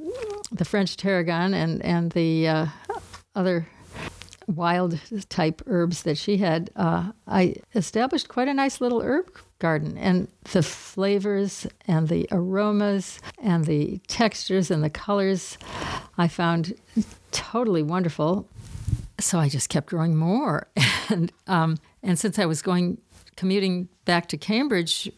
the 0.51 0.65
French 0.65 0.97
tarragon 0.97 1.55
and 1.55 1.81
and 1.83 2.11
the 2.11 2.49
uh, 2.49 2.67
other 3.37 3.69
wild 4.49 4.99
type 5.29 5.63
herbs 5.67 6.03
that 6.03 6.19
she 6.19 6.39
had, 6.39 6.71
uh, 6.75 7.13
I 7.29 7.55
established 7.77 8.29
quite 8.29 8.49
a 8.49 8.55
nice 8.55 8.81
little 8.81 9.01
herb 9.01 9.31
garden. 9.61 9.97
And 9.97 10.27
the 10.51 10.63
flavors 10.65 11.69
and 11.87 12.09
the 12.09 12.27
aromas 12.33 13.21
and 13.41 13.65
the 13.65 14.01
textures 14.09 14.73
and 14.73 14.83
the 14.83 14.91
colors 14.91 15.57
I 16.19 16.27
found 16.27 16.75
totally 17.31 17.85
wonderful. 17.85 18.49
So 19.21 19.39
I 19.39 19.49
just 19.49 19.69
kept 19.69 19.87
growing 19.89 20.17
more. 20.17 20.67
And, 21.11 21.33
um, 21.49 21.77
and 22.05 22.17
since 22.17 22.39
I 22.39 22.47
was 22.47 22.63
going 22.63 22.99
commuting 23.41 23.89
back 24.05 24.29
to 24.29 24.37
Cambridge 24.37 25.11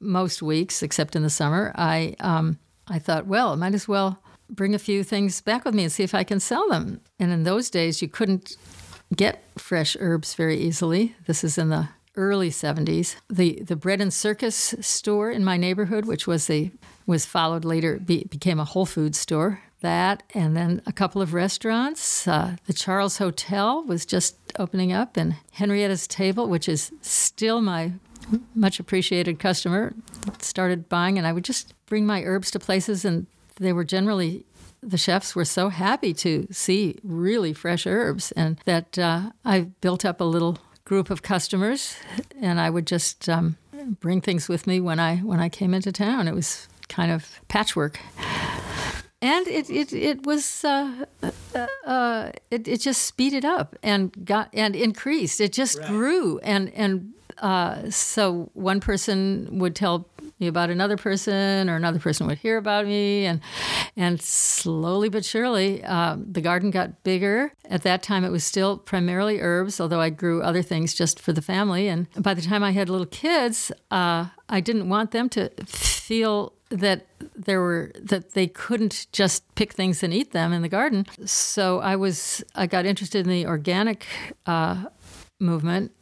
most 0.00 0.40
weeks, 0.40 0.82
except 0.82 1.14
in 1.14 1.22
the 1.22 1.28
summer, 1.28 1.70
I, 1.74 2.16
um, 2.18 2.58
I 2.88 2.98
thought, 2.98 3.26
well, 3.26 3.52
I 3.52 3.56
might 3.56 3.74
as 3.74 3.86
well 3.86 4.22
bring 4.48 4.74
a 4.74 4.78
few 4.78 5.04
things 5.04 5.42
back 5.42 5.66
with 5.66 5.74
me 5.74 5.82
and 5.82 5.92
see 5.92 6.02
if 6.02 6.14
I 6.14 6.24
can 6.24 6.40
sell 6.40 6.66
them. 6.70 7.02
And 7.18 7.30
in 7.30 7.42
those 7.42 7.68
days, 7.68 8.00
you 8.00 8.08
couldn't 8.08 8.56
get 9.14 9.44
fresh 9.58 9.98
herbs 10.00 10.34
very 10.34 10.56
easily. 10.56 11.14
This 11.26 11.44
is 11.44 11.58
in 11.58 11.68
the 11.68 11.90
early 12.16 12.48
70s. 12.48 13.16
The 13.28 13.62
the 13.62 13.76
bread 13.76 14.00
and 14.00 14.14
circus 14.14 14.74
store 14.80 15.30
in 15.30 15.44
my 15.44 15.58
neighborhood, 15.58 16.06
which 16.06 16.26
was 16.26 16.48
a 16.48 16.72
was 17.04 17.26
followed 17.26 17.66
later 17.66 17.98
be, 17.98 18.24
became 18.24 18.58
a 18.58 18.64
Whole 18.64 18.86
Foods 18.86 19.18
store. 19.18 19.60
That, 19.80 20.22
and 20.34 20.56
then 20.56 20.82
a 20.86 20.92
couple 20.92 21.22
of 21.22 21.34
restaurants. 21.34 22.26
Uh, 22.26 22.56
the 22.66 22.72
Charles 22.72 23.18
Hotel 23.18 23.82
was 23.84 24.04
just 24.04 24.36
opening 24.58 24.92
up, 24.92 25.16
and 25.16 25.36
Henrietta's 25.52 26.06
Table, 26.06 26.48
which 26.48 26.68
is 26.68 26.92
still 27.00 27.60
my 27.60 27.92
much 28.54 28.78
appreciated 28.78 29.38
customer, 29.38 29.94
started 30.40 30.88
buying, 30.88 31.16
and 31.16 31.26
I 31.26 31.32
would 31.32 31.44
just 31.44 31.74
bring 31.86 32.06
my 32.06 32.22
herbs 32.22 32.50
to 32.52 32.58
places, 32.58 33.04
and 33.04 33.26
they 33.56 33.72
were 33.72 33.84
generally 33.84 34.44
the 34.82 34.98
chefs 34.98 35.34
were 35.34 35.44
so 35.44 35.70
happy 35.70 36.14
to 36.14 36.46
see 36.50 36.96
really 37.02 37.52
fresh 37.52 37.86
herbs, 37.86 38.32
and 38.32 38.58
that 38.64 38.98
uh, 38.98 39.30
I 39.44 39.62
built 39.80 40.04
up 40.04 40.20
a 40.20 40.24
little 40.24 40.58
group 40.84 41.10
of 41.10 41.22
customers, 41.22 41.96
and 42.40 42.60
I 42.60 42.70
would 42.70 42.86
just 42.86 43.28
um, 43.28 43.56
bring 44.00 44.20
things 44.20 44.48
with 44.48 44.66
me 44.66 44.80
when 44.80 45.00
I 45.00 45.16
when 45.16 45.40
I 45.40 45.48
came 45.48 45.74
into 45.74 45.92
town. 45.92 46.28
It 46.28 46.34
was 46.34 46.68
kind 46.88 47.10
of 47.10 47.40
patchwork. 47.48 47.98
And 49.20 49.48
it 49.48 49.68
it, 49.68 49.92
it 49.92 50.26
was 50.26 50.64
uh, 50.64 51.04
uh, 51.22 51.66
uh, 51.84 52.30
it, 52.50 52.68
it 52.68 52.80
just 52.80 53.02
speeded 53.02 53.44
up 53.44 53.74
and 53.82 54.12
got 54.24 54.48
and 54.54 54.76
increased. 54.76 55.40
It 55.40 55.52
just 55.52 55.82
grew 55.82 56.38
and 56.38 56.72
and 56.74 57.14
uh, 57.38 57.90
so 57.90 58.50
one 58.54 58.80
person 58.80 59.58
would 59.58 59.74
tell 59.74 60.08
me 60.40 60.46
about 60.46 60.70
another 60.70 60.96
person, 60.96 61.68
or 61.68 61.76
another 61.76 61.98
person 61.98 62.26
would 62.26 62.38
hear 62.38 62.56
about 62.58 62.86
me, 62.86 63.26
and 63.26 63.40
and 63.96 64.20
slowly 64.22 65.08
but 65.08 65.24
surely, 65.24 65.82
uh, 65.84 66.16
the 66.18 66.40
garden 66.40 66.70
got 66.70 67.02
bigger. 67.02 67.52
At 67.68 67.82
that 67.82 68.02
time, 68.02 68.24
it 68.24 68.30
was 68.30 68.44
still 68.44 68.78
primarily 68.78 69.40
herbs, 69.40 69.80
although 69.80 70.00
I 70.00 70.10
grew 70.10 70.42
other 70.42 70.62
things 70.62 70.94
just 70.94 71.20
for 71.20 71.32
the 71.32 71.42
family. 71.42 71.88
And 71.88 72.06
by 72.22 72.34
the 72.34 72.42
time 72.42 72.62
I 72.62 72.70
had 72.70 72.88
little 72.88 73.06
kids, 73.06 73.72
uh, 73.90 74.26
I 74.48 74.60
didn't 74.60 74.88
want 74.88 75.10
them 75.10 75.28
to 75.30 75.50
feel 75.66 76.52
that 76.70 77.06
there 77.34 77.60
were 77.60 77.92
that 78.00 78.32
they 78.32 78.46
couldn't 78.46 79.06
just 79.12 79.42
pick 79.54 79.72
things 79.72 80.02
and 80.02 80.12
eat 80.12 80.32
them 80.32 80.52
in 80.52 80.62
the 80.62 80.68
garden. 80.68 81.06
So 81.24 81.80
I 81.80 81.96
was 81.96 82.44
I 82.54 82.66
got 82.66 82.86
interested 82.86 83.26
in 83.26 83.30
the 83.30 83.46
organic 83.46 84.06
uh, 84.46 84.84
movement, 85.40 85.92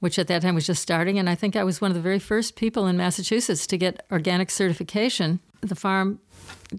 which 0.00 0.18
at 0.18 0.26
that 0.28 0.42
time 0.42 0.54
was 0.54 0.66
just 0.66 0.82
starting. 0.82 1.18
And 1.18 1.28
I 1.28 1.34
think 1.34 1.56
I 1.56 1.64
was 1.64 1.80
one 1.80 1.90
of 1.90 1.94
the 1.94 2.00
very 2.00 2.18
first 2.18 2.56
people 2.56 2.86
in 2.86 2.96
Massachusetts 2.96 3.66
to 3.68 3.76
get 3.76 4.04
organic 4.10 4.50
certification. 4.50 5.40
The 5.60 5.74
farm 5.74 6.20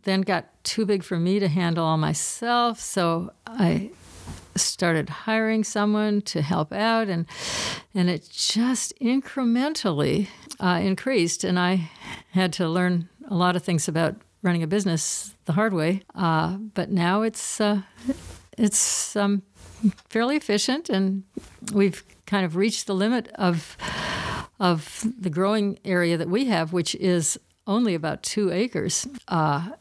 then 0.04 0.22
got 0.22 0.46
too 0.64 0.86
big 0.86 1.04
for 1.04 1.18
me 1.18 1.40
to 1.40 1.48
handle 1.48 1.86
all 1.86 1.98
myself. 1.98 2.80
So 2.80 3.32
I 3.48 3.92
started 4.56 5.10
hiring 5.10 5.64
someone 5.64 6.22
to 6.22 6.42
help 6.42 6.72
out, 6.72 7.10
and, 7.10 7.26
and 7.94 8.10
it 8.10 8.30
just 8.32 8.98
incrementally 9.00 10.28
uh, 10.60 10.80
increased. 10.82 11.44
And 11.44 11.60
I 11.60 11.90
had 12.32 12.54
to 12.54 12.70
learn 12.70 13.10
a 13.30 13.36
lot 13.36 13.56
of 13.56 13.64
things 13.64 13.88
about 13.88 14.16
running 14.42 14.64
a 14.64 14.68
business 14.68 15.36
the 15.46 15.54
hard 15.54 15.74
way. 15.74 16.02
Uh, 16.14 16.58
but 16.74 16.92
now 16.92 17.24
it's, 17.24 17.60
uh, 17.60 17.82
it's 18.58 19.16
um, 19.16 19.42
fairly 20.10 20.36
efficient, 20.36 20.90
and 20.90 21.24
we've 21.74 22.04
kind 22.26 22.46
of 22.46 22.56
reached 22.56 22.88
the 22.88 22.96
limit 22.96 23.30
of 23.36 23.78
of 24.58 25.06
the 25.20 25.30
growing 25.30 25.78
area 25.84 26.18
that 26.18 26.30
we 26.30 26.46
have, 26.46 26.72
which 26.72 26.96
is 26.96 27.38
only 27.68 27.94
about 27.94 28.24
two 28.24 28.52
acres. 28.52 29.08
Uh, 29.28 29.72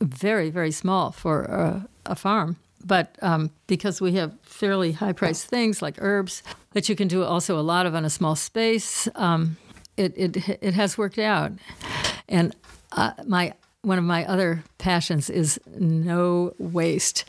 very 0.00 0.50
very 0.50 0.70
small 0.70 1.12
for 1.12 1.42
a, 1.42 1.88
a 2.06 2.14
farm. 2.16 2.56
But 2.84 3.16
um, 3.22 3.50
because 3.66 4.00
we 4.00 4.12
have 4.12 4.32
fairly 4.42 4.92
high 4.92 5.12
priced 5.12 5.46
things 5.46 5.82
like 5.82 5.96
herbs 5.98 6.42
that 6.72 6.88
you 6.88 6.96
can 6.96 7.08
do 7.08 7.24
also 7.24 7.58
a 7.58 7.62
lot 7.62 7.86
of 7.86 7.94
on 7.94 8.04
a 8.04 8.10
small 8.10 8.36
space, 8.36 9.08
um, 9.14 9.56
it, 9.96 10.12
it 10.16 10.48
it 10.62 10.74
has 10.74 10.96
worked 10.96 11.18
out. 11.18 11.52
And 12.28 12.54
uh, 12.92 13.12
my 13.26 13.54
one 13.82 13.98
of 13.98 14.04
my 14.04 14.24
other 14.26 14.64
passions 14.78 15.30
is 15.30 15.60
no 15.78 16.52
waste. 16.58 17.24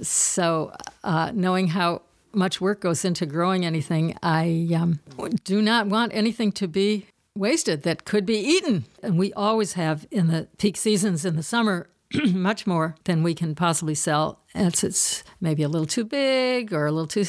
So, 0.00 0.74
uh, 1.02 1.32
knowing 1.34 1.68
how 1.68 2.02
much 2.32 2.60
work 2.60 2.80
goes 2.80 3.04
into 3.04 3.26
growing 3.26 3.64
anything, 3.64 4.16
I 4.22 4.68
um, 4.74 5.00
do 5.44 5.60
not 5.60 5.88
want 5.88 6.12
anything 6.14 6.52
to 6.52 6.68
be 6.68 7.06
wasted 7.36 7.82
that 7.82 8.04
could 8.04 8.24
be 8.26 8.38
eaten. 8.38 8.84
And 9.02 9.18
we 9.18 9.32
always 9.32 9.74
have 9.74 10.06
in 10.10 10.28
the 10.28 10.48
peak 10.58 10.76
seasons 10.76 11.24
in 11.24 11.36
the 11.36 11.42
summer 11.42 11.88
much 12.32 12.66
more 12.66 12.94
than 13.04 13.22
we 13.22 13.34
can 13.34 13.54
possibly 13.54 13.94
sell. 13.94 14.38
It's, 14.54 14.84
it's 14.84 15.24
maybe 15.40 15.62
a 15.62 15.68
little 15.68 15.86
too 15.86 16.04
big 16.04 16.72
or 16.72 16.86
a 16.86 16.92
little 16.92 17.06
too, 17.06 17.24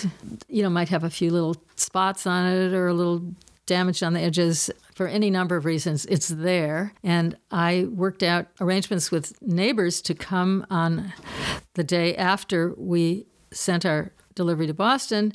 you 0.48 0.62
know, 0.64 0.70
might 0.70 0.90
have 0.90 1.04
a 1.04 1.10
few 1.10 1.32
little 1.32 1.56
spots 1.76 2.28
on 2.28 2.46
it 2.46 2.74
or 2.74 2.88
a 2.88 2.94
little 2.94 3.24
damaged 3.66 4.04
on 4.04 4.14
the 4.14 4.20
edges 4.20 4.70
for 4.94 5.08
any 5.08 5.30
number 5.30 5.56
of 5.56 5.66
reasons. 5.66 6.06
It's 6.06 6.28
there. 6.28 6.94
And 7.04 7.38
I 7.52 7.88
worked 7.90 8.24
out 8.24 8.48
arrangements 8.62 9.12
with 9.12 9.42
neighbors 9.42 10.02
to 10.04 10.14
come 10.14 10.66
on 10.70 11.14
the 11.74 11.84
day 11.84 12.16
after 12.16 12.74
we 12.78 13.26
sent 13.52 13.86
our 13.86 14.12
delivery 14.36 14.68
to 14.68 14.74
Boston 14.74 15.34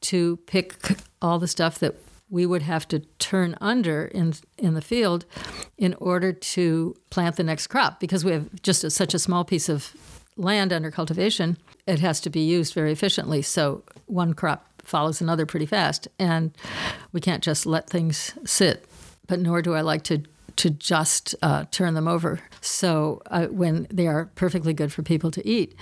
to 0.00 0.36
pick 0.46 0.74
all 1.22 1.38
the 1.38 1.48
stuff 1.48 1.78
that 1.78 1.96
we 2.30 2.44
would 2.44 2.62
have 2.62 2.86
to 2.88 3.00
turn 3.18 3.56
under 3.60 4.06
in 4.06 4.34
in 4.58 4.74
the 4.74 4.82
field 4.82 5.24
in 5.76 5.94
order 5.94 6.32
to 6.32 6.94
plant 7.10 7.36
the 7.36 7.42
next 7.42 7.68
crop 7.68 8.00
because 8.00 8.24
we 8.24 8.32
have 8.32 8.48
just 8.62 8.84
a, 8.84 8.90
such 8.90 9.14
a 9.14 9.18
small 9.18 9.44
piece 9.44 9.68
of 9.68 9.96
land 10.36 10.72
under 10.72 10.90
cultivation 10.90 11.56
it 11.86 12.00
has 12.00 12.20
to 12.20 12.30
be 12.30 12.40
used 12.40 12.74
very 12.74 12.92
efficiently 12.92 13.42
so 13.42 13.82
one 14.06 14.34
crop 14.34 14.77
follows 14.88 15.20
another 15.20 15.46
pretty 15.46 15.66
fast. 15.66 16.08
And 16.18 16.56
we 17.12 17.20
can't 17.20 17.42
just 17.42 17.66
let 17.66 17.88
things 17.88 18.32
sit 18.44 18.86
but 19.28 19.38
nor 19.38 19.62
do 19.62 19.74
I 19.74 19.82
like 19.82 20.02
to 20.04 20.22
to 20.56 20.70
just 20.70 21.36
uh, 21.40 21.66
turn 21.70 21.94
them 21.94 22.08
over. 22.08 22.40
So 22.60 23.22
uh, 23.30 23.46
when 23.46 23.86
they 23.92 24.08
are 24.08 24.24
perfectly 24.34 24.74
good 24.74 24.92
for 24.92 25.04
people 25.04 25.30
to 25.30 25.46
eat 25.46 25.76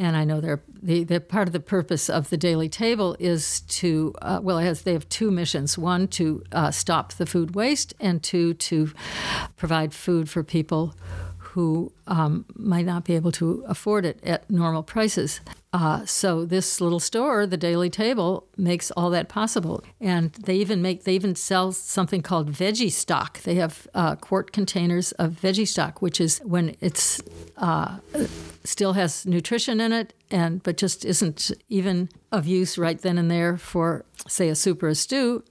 and 0.00 0.16
I 0.16 0.24
know 0.24 0.40
they're 0.40 0.62
the, 0.82 1.04
the 1.04 1.20
part 1.20 1.46
of 1.46 1.52
the 1.52 1.60
purpose 1.60 2.08
of 2.08 2.30
the 2.30 2.38
daily 2.38 2.70
table 2.70 3.16
is 3.18 3.60
to 3.60 4.14
uh, 4.22 4.40
well, 4.42 4.58
has 4.58 4.82
they 4.82 4.94
have 4.94 5.08
two 5.10 5.30
missions: 5.30 5.76
one 5.76 6.08
to 6.08 6.42
uh, 6.52 6.70
stop 6.70 7.12
the 7.14 7.26
food 7.26 7.54
waste, 7.54 7.92
and 8.00 8.22
two 8.22 8.54
to 8.54 8.92
provide 9.56 9.92
food 9.92 10.30
for 10.30 10.42
people 10.42 10.94
who 11.52 11.90
um, 12.06 12.44
might 12.54 12.86
not 12.86 13.04
be 13.04 13.16
able 13.16 13.32
to 13.32 13.64
afford 13.66 14.04
it 14.04 14.20
at 14.22 14.48
normal 14.48 14.84
prices. 14.84 15.40
Uh, 15.72 16.04
so 16.04 16.44
this 16.44 16.80
little 16.80 17.00
store, 17.00 17.46
the 17.46 17.56
Daily 17.56 17.90
Table, 17.90 18.46
makes 18.56 18.90
all 18.92 19.10
that 19.10 19.28
possible, 19.28 19.84
and 20.00 20.32
they 20.32 20.56
even 20.56 20.82
make 20.82 21.04
they 21.04 21.14
even 21.14 21.34
sell 21.34 21.72
something 21.72 22.22
called 22.22 22.52
veggie 22.52 22.90
stock. 22.90 23.40
They 23.42 23.54
have 23.56 23.86
uh, 23.94 24.16
quart 24.16 24.52
containers 24.52 25.12
of 25.12 25.32
veggie 25.32 25.66
stock, 25.66 26.02
which 26.02 26.20
is 26.20 26.38
when 26.38 26.76
it's 26.80 27.20
uh, 27.56 27.98
still 28.64 28.94
has 28.94 29.26
nutrition 29.26 29.80
in 29.80 29.92
it, 29.92 30.12
and 30.30 30.62
but 30.62 30.76
just 30.76 31.04
isn't 31.04 31.52
even 31.68 32.08
of 32.32 32.46
use 32.46 32.76
right 32.78 33.00
then 33.00 33.18
and 33.18 33.30
there 33.30 33.56
for 33.56 34.04
say 34.26 34.48
a 34.48 34.54
soup 34.54 34.82
or 34.82 34.88
a 34.88 34.94
stew. 34.94 35.44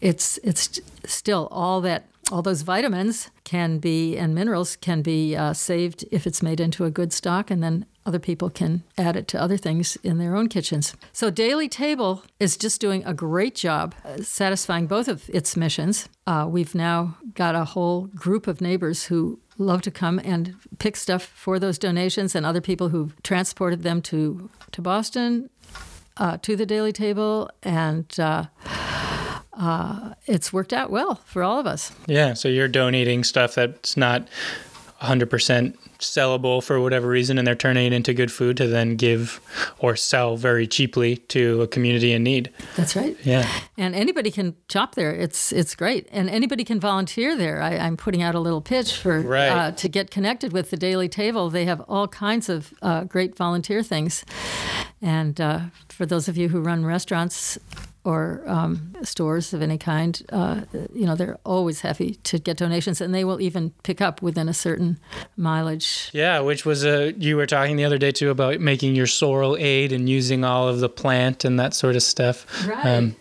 It's 0.00 0.38
it's 0.42 0.80
still 1.04 1.48
all 1.50 1.80
that 1.82 2.09
all 2.30 2.42
those 2.42 2.62
vitamins 2.62 3.30
can 3.44 3.78
be 3.78 4.16
and 4.16 4.34
minerals 4.34 4.76
can 4.76 5.02
be 5.02 5.36
uh, 5.36 5.52
saved 5.52 6.04
if 6.10 6.26
it's 6.26 6.42
made 6.42 6.60
into 6.60 6.84
a 6.84 6.90
good 6.90 7.12
stock, 7.12 7.50
and 7.50 7.62
then 7.62 7.86
other 8.06 8.18
people 8.18 8.48
can 8.50 8.82
add 8.96 9.16
it 9.16 9.28
to 9.28 9.40
other 9.40 9.56
things 9.56 9.96
in 10.02 10.18
their 10.18 10.36
own 10.36 10.48
kitchens. 10.48 10.94
So 11.12 11.30
Daily 11.30 11.68
Table 11.68 12.22
is 12.38 12.56
just 12.56 12.80
doing 12.80 13.04
a 13.04 13.14
great 13.14 13.54
job 13.54 13.94
uh, 14.04 14.18
satisfying 14.18 14.86
both 14.86 15.08
of 15.08 15.28
its 15.32 15.56
missions. 15.56 16.08
Uh, 16.26 16.46
we've 16.48 16.74
now 16.74 17.16
got 17.34 17.54
a 17.54 17.64
whole 17.64 18.06
group 18.06 18.46
of 18.46 18.60
neighbors 18.60 19.04
who 19.04 19.38
love 19.58 19.82
to 19.82 19.90
come 19.90 20.18
and 20.24 20.54
pick 20.78 20.96
stuff 20.96 21.22
for 21.22 21.58
those 21.58 21.78
donations, 21.78 22.34
and 22.34 22.46
other 22.46 22.60
people 22.60 22.88
who've 22.88 23.20
transported 23.22 23.82
them 23.82 24.00
to 24.02 24.50
to 24.72 24.82
Boston. 24.82 25.50
Uh, 26.16 26.36
to 26.42 26.54
the 26.54 26.66
daily 26.66 26.92
table, 26.92 27.48
and 27.62 28.20
uh, 28.20 28.44
uh, 29.60 30.14
it's 30.26 30.52
worked 30.52 30.72
out 30.72 30.90
well 30.90 31.16
for 31.26 31.42
all 31.42 31.58
of 31.60 31.66
us. 31.66 31.92
Yeah, 32.06 32.32
so 32.34 32.48
you're 32.48 32.68
donating 32.68 33.22
stuff 33.24 33.54
that's 33.54 33.96
not 33.96 34.26
100% 35.02 35.76
sellable 35.98 36.62
for 36.62 36.80
whatever 36.80 37.08
reason, 37.08 37.36
and 37.38 37.46
they're 37.46 37.54
turning 37.54 37.86
it 37.86 37.92
into 37.92 38.12
good 38.14 38.30
food 38.32 38.56
to 38.56 38.66
then 38.66 38.96
give 38.96 39.38
or 39.78 39.96
sell 39.96 40.36
very 40.36 40.66
cheaply 40.66 41.16
to 41.28 41.60
a 41.62 41.66
community 41.66 42.12
in 42.12 42.22
need. 42.22 42.50
That's 42.76 42.96
right. 42.96 43.16
Yeah. 43.22 43.46
And 43.76 43.94
anybody 43.94 44.30
can 44.30 44.56
shop 44.70 44.94
there. 44.94 45.12
It's 45.14 45.52
it's 45.52 45.74
great, 45.74 46.06
and 46.10 46.28
anybody 46.30 46.64
can 46.64 46.80
volunteer 46.80 47.36
there. 47.36 47.60
I, 47.62 47.76
I'm 47.76 47.96
putting 47.98 48.22
out 48.22 48.34
a 48.34 48.40
little 48.40 48.62
pitch 48.62 48.96
for 48.96 49.20
Right. 49.20 49.48
uh, 49.48 49.70
to 49.72 49.88
get 49.88 50.10
connected 50.10 50.52
with 50.52 50.70
the 50.70 50.76
Daily 50.78 51.08
Table. 51.08 51.50
They 51.50 51.66
have 51.66 51.80
all 51.82 52.08
kinds 52.08 52.48
of 52.48 52.72
uh, 52.82 53.04
great 53.04 53.36
volunteer 53.36 53.82
things, 53.82 54.24
and 55.02 55.38
uh, 55.40 55.60
for 55.88 56.06
those 56.06 56.28
of 56.28 56.36
you 56.38 56.48
who 56.48 56.60
run 56.62 56.84
restaurants 56.86 57.58
or 58.04 58.42
um, 58.46 58.94
stores 59.02 59.52
of 59.52 59.60
any 59.62 59.76
kind, 59.76 60.22
uh, 60.32 60.62
you 60.94 61.06
know 61.06 61.14
they're 61.14 61.38
always 61.44 61.80
happy 61.80 62.14
to 62.24 62.38
get 62.38 62.56
donations, 62.56 63.00
and 63.00 63.14
they 63.14 63.24
will 63.24 63.40
even 63.40 63.70
pick 63.82 64.00
up 64.00 64.22
within 64.22 64.48
a 64.48 64.54
certain 64.54 64.98
mileage. 65.36 66.10
Yeah, 66.12 66.40
which 66.40 66.64
was 66.64 66.84
a 66.84 67.12
you 67.12 67.36
were 67.36 67.46
talking 67.46 67.76
the 67.76 67.84
other 67.84 67.98
day 67.98 68.12
too 68.12 68.30
about 68.30 68.60
making 68.60 68.94
your 68.94 69.06
sorrel 69.06 69.56
aid 69.58 69.92
and 69.92 70.08
using 70.08 70.44
all 70.44 70.68
of 70.68 70.80
the 70.80 70.88
plant 70.88 71.44
and 71.44 71.60
that 71.60 71.74
sort 71.74 71.96
of 71.96 72.02
stuff. 72.02 72.46
Right. 72.66 72.86
Um, 72.86 73.16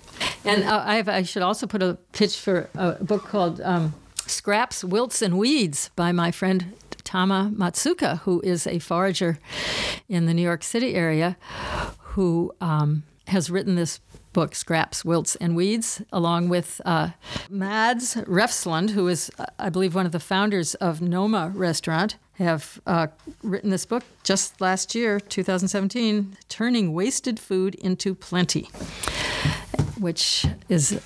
and 0.46 0.64
uh, 0.64 0.84
I, 0.86 0.96
have, 0.96 1.10
I 1.10 1.24
should 1.24 1.44
also 1.44 1.68
put 1.68 1.82
a 1.82 1.98
pitch 2.12 2.38
for 2.38 2.70
a 2.76 3.04
book 3.04 3.24
called 3.24 3.62
um, 3.62 3.94
Scraps, 4.26 4.84
Wilts, 4.84 5.22
and 5.22 5.38
Weeds 5.38 5.92
by 5.96 6.12
my 6.12 6.32
friend 6.32 6.74
Tama 7.04 7.52
Matsuoka, 7.56 8.20
who 8.20 8.42
is 8.42 8.68
a 8.68 8.80
forager 8.80 9.40
in 10.08 10.26
the 10.26 10.34
New 10.34 10.42
York 10.42 10.64
City 10.64 10.94
area, 10.94 11.38
who 12.00 12.54
um, 12.62 13.04
has 13.28 13.50
written 13.50 13.76
this 13.76 14.00
book, 14.40 14.56
Scraps, 14.56 15.04
Wilts, 15.04 15.36
and 15.36 15.54
Weeds, 15.54 16.02
along 16.14 16.48
with 16.48 16.80
uh, 16.86 17.10
Mads 17.50 18.16
Refslund, 18.26 18.92
who 18.92 19.10
is, 19.10 19.30
I 19.60 19.68
believe, 19.68 19.94
one 19.94 20.06
of 20.06 20.14
the 20.14 20.20
founders 20.22 20.76
of 20.76 21.02
Noma 21.02 21.52
Restaurant, 21.54 22.16
have 22.36 22.80
uh, 22.88 23.08
written 23.44 23.70
this 23.70 23.86
book 23.86 24.06
just 24.24 24.62
last 24.62 24.96
year, 24.96 25.20
2017, 25.20 26.38
Turning 26.48 26.94
Wasted 26.94 27.38
Food 27.38 27.76
into 27.76 28.16
Plenty, 28.16 28.70
which 30.00 30.46
is 30.70 31.02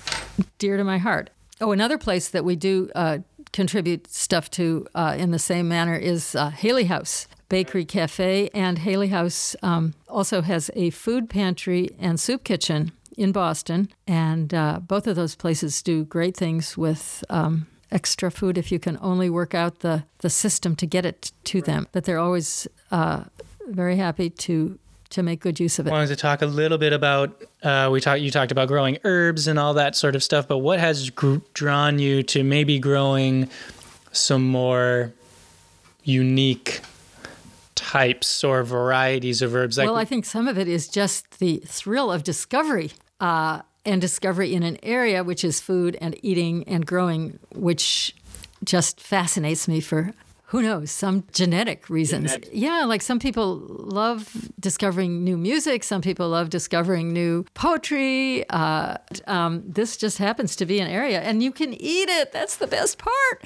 dear 0.58 0.76
to 0.76 0.84
my 0.84 0.98
heart. 0.98 1.30
Oh, 1.60 1.72
another 1.72 1.98
place 1.98 2.28
that 2.28 2.44
we 2.44 2.54
do 2.54 2.88
uh, 2.94 3.18
contribute 3.52 4.06
stuff 4.12 4.48
to 4.52 4.86
uh, 4.94 5.16
in 5.18 5.32
the 5.32 5.40
same 5.40 5.66
manner 5.66 5.96
is 5.96 6.36
uh, 6.36 6.50
Haley 6.50 6.84
House 6.84 7.26
Bakery 7.48 7.84
Cafe, 7.84 8.48
and 8.54 8.78
Haley 8.78 9.08
House 9.08 9.54
um, 9.62 9.94
also 10.08 10.40
has 10.42 10.70
a 10.74 10.90
food 10.90 11.28
pantry 11.28 11.90
and 11.98 12.18
soup 12.18 12.42
kitchen 12.42 12.92
in 13.16 13.32
Boston, 13.32 13.88
and 14.06 14.52
uh, 14.52 14.80
both 14.80 15.06
of 15.06 15.16
those 15.16 15.34
places 15.34 15.82
do 15.82 16.04
great 16.04 16.36
things 16.36 16.76
with. 16.76 17.24
Um, 17.30 17.66
extra 17.92 18.28
food 18.28 18.58
if 18.58 18.72
you 18.72 18.78
can 18.80 18.98
only 19.00 19.30
work 19.30 19.54
out 19.54 19.78
the, 19.78 20.04
the 20.18 20.28
system 20.28 20.74
to 20.74 20.84
get 20.84 21.06
it 21.06 21.30
to 21.44 21.62
them. 21.62 21.86
But 21.92 22.02
they're 22.02 22.18
always 22.18 22.66
uh, 22.90 23.24
very 23.68 23.96
happy 23.96 24.30
to 24.30 24.78
to 25.10 25.22
make 25.22 25.38
good 25.38 25.60
use 25.60 25.78
of 25.78 25.86
it. 25.86 25.90
I 25.90 25.92
wanted 25.92 26.08
to 26.08 26.16
talk 26.16 26.42
a 26.42 26.46
little 26.46 26.76
bit 26.76 26.92
about 26.92 27.40
uh, 27.62 27.88
we 27.92 28.00
talked 28.00 28.20
you 28.20 28.32
talked 28.32 28.50
about 28.50 28.68
growing 28.68 28.98
herbs 29.04 29.46
and 29.46 29.58
all 29.58 29.74
that 29.74 29.94
sort 29.94 30.16
of 30.16 30.24
stuff 30.24 30.48
but 30.48 30.58
what 30.58 30.80
has 30.80 31.10
gr- 31.10 31.36
drawn 31.52 32.00
you 32.00 32.22
to 32.24 32.42
maybe 32.42 32.80
growing 32.80 33.48
some 34.10 34.44
more 34.44 35.12
unique 36.02 36.80
types 37.74 38.42
or 38.42 38.64
varieties 38.64 39.40
of 39.40 39.54
herbs 39.54 39.78
like 39.78 39.86
well, 39.86 39.96
I 39.96 40.04
think 40.04 40.24
some 40.24 40.48
of 40.48 40.58
it 40.58 40.68
is 40.68 40.88
just 40.88 41.38
the 41.38 41.62
thrill 41.66 42.10
of 42.10 42.24
discovery. 42.24 42.92
Uh, 43.24 43.62
and 43.86 44.00
discovery 44.00 44.54
in 44.54 44.62
an 44.62 44.78
area 44.82 45.22
which 45.24 45.44
is 45.44 45.60
food 45.60 45.96
and 46.00 46.14
eating 46.22 46.64
and 46.66 46.86
growing, 46.86 47.38
which 47.54 48.14
just 48.64 49.00
fascinates 49.00 49.66
me 49.66 49.80
for 49.80 50.12
who 50.48 50.62
knows 50.62 50.90
some 50.90 51.24
genetic 51.32 51.88
reasons. 51.88 52.32
Genetic. 52.32 52.50
Yeah, 52.52 52.84
like 52.84 53.02
some 53.02 53.18
people 53.18 53.62
love 53.68 54.28
discovering 54.60 55.24
new 55.24 55.36
music, 55.36 55.84
some 55.84 56.02
people 56.02 56.28
love 56.28 56.50
discovering 56.50 57.12
new 57.12 57.44
poetry. 57.54 58.48
Uh, 58.50 58.98
um, 59.26 59.62
this 59.66 59.96
just 59.96 60.18
happens 60.18 60.54
to 60.56 60.66
be 60.66 60.78
an 60.80 60.88
area, 60.88 61.20
and 61.22 61.42
you 61.42 61.50
can 61.50 61.72
eat 61.74 62.08
it. 62.10 62.30
That's 62.30 62.56
the 62.56 62.66
best 62.66 62.98
part. 62.98 63.36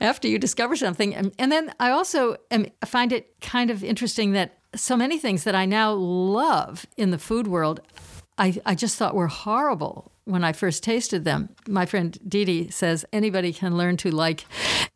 After 0.00 0.28
you 0.28 0.38
discover 0.38 0.76
something, 0.76 1.14
and, 1.14 1.32
and 1.38 1.50
then 1.50 1.72
I 1.80 1.90
also 1.90 2.36
am, 2.50 2.66
find 2.84 3.12
it 3.12 3.40
kind 3.40 3.70
of 3.70 3.82
interesting 3.82 4.32
that 4.32 4.58
so 4.74 4.96
many 4.96 5.18
things 5.18 5.44
that 5.44 5.54
I 5.54 5.66
now 5.66 5.92
love 5.92 6.86
in 6.96 7.10
the 7.10 7.18
food 7.18 7.46
world 7.46 7.80
I, 8.38 8.60
I 8.66 8.74
just 8.74 8.96
thought 8.96 9.14
were 9.14 9.28
horrible 9.28 10.10
when 10.24 10.42
I 10.42 10.52
first 10.52 10.82
tasted 10.82 11.24
them. 11.24 11.50
My 11.68 11.86
friend 11.86 12.18
Didi 12.26 12.70
says 12.70 13.04
anybody 13.12 13.52
can 13.52 13.76
learn 13.76 13.96
to 13.98 14.10
like 14.10 14.46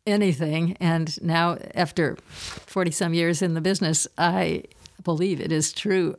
anything. 0.05 0.75
And 0.79 1.21
now, 1.21 1.57
after 1.75 2.17
40 2.25 2.91
some 2.91 3.13
years 3.13 3.41
in 3.41 3.53
the 3.53 3.61
business, 3.61 4.07
I 4.17 4.63
believe 5.03 5.39
it 5.39 5.51
is 5.51 5.71
true. 5.71 6.15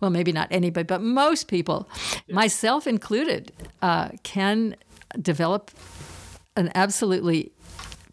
Well, 0.00 0.10
maybe 0.10 0.30
not 0.30 0.48
anybody, 0.50 0.84
but 0.84 1.02
most 1.02 1.48
people, 1.48 1.88
myself 2.28 2.86
included, 2.86 3.52
uh, 3.82 4.10
can 4.22 4.76
develop 5.20 5.70
an 6.56 6.70
absolutely 6.74 7.52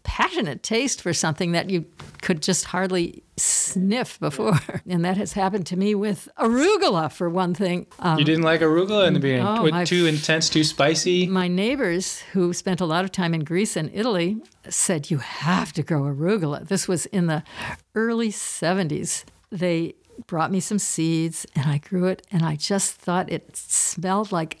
passionate 0.06 0.62
taste 0.62 1.02
for 1.02 1.12
something 1.12 1.50
that 1.52 1.68
you 1.68 1.84
could 2.22 2.40
just 2.40 2.66
hardly 2.66 3.24
sniff 3.36 4.18
before. 4.20 4.58
And 4.88 5.04
that 5.04 5.16
has 5.16 5.32
happened 5.32 5.66
to 5.66 5.76
me 5.76 5.94
with 5.96 6.28
arugula, 6.38 7.10
for 7.10 7.28
one 7.28 7.54
thing. 7.54 7.86
Um, 7.98 8.18
you 8.18 8.24
didn't 8.24 8.44
like 8.44 8.60
arugula 8.60 9.06
in 9.08 9.14
the 9.14 9.20
beginning 9.20 9.44
Oh, 9.46 9.66
my- 9.68 9.84
too 9.84 10.06
intense 10.06 10.48
too 10.48 10.62
spicy 10.64 11.26
my 11.26 11.48
neighbors 11.48 12.20
who 12.32 12.52
spent 12.52 12.80
a 12.80 12.86
lot 12.86 13.04
of 13.04 13.10
time 13.10 13.34
in 13.34 13.42
Greece 13.44 13.76
and 13.76 13.90
Italy 13.92 14.36
said, 14.68 15.10
You 15.10 15.18
have 15.18 15.72
to 15.72 15.82
grow 15.82 16.02
arugula. 16.02 16.66
This 16.68 16.86
was 16.86 17.06
in 17.06 17.26
the 17.26 17.42
early 17.94 18.30
70s. 18.30 19.24
They 19.50 19.94
brought 20.28 20.50
me 20.52 20.60
some 20.60 20.78
seeds 20.78 21.46
and 21.56 21.66
I 21.68 21.78
grew 21.78 22.06
it, 22.06 22.26
and 22.32 22.42
I 22.44 22.54
just 22.56 22.94
thought 22.94 23.30
it 23.30 23.56
smelled 23.56 24.30
like 24.32 24.58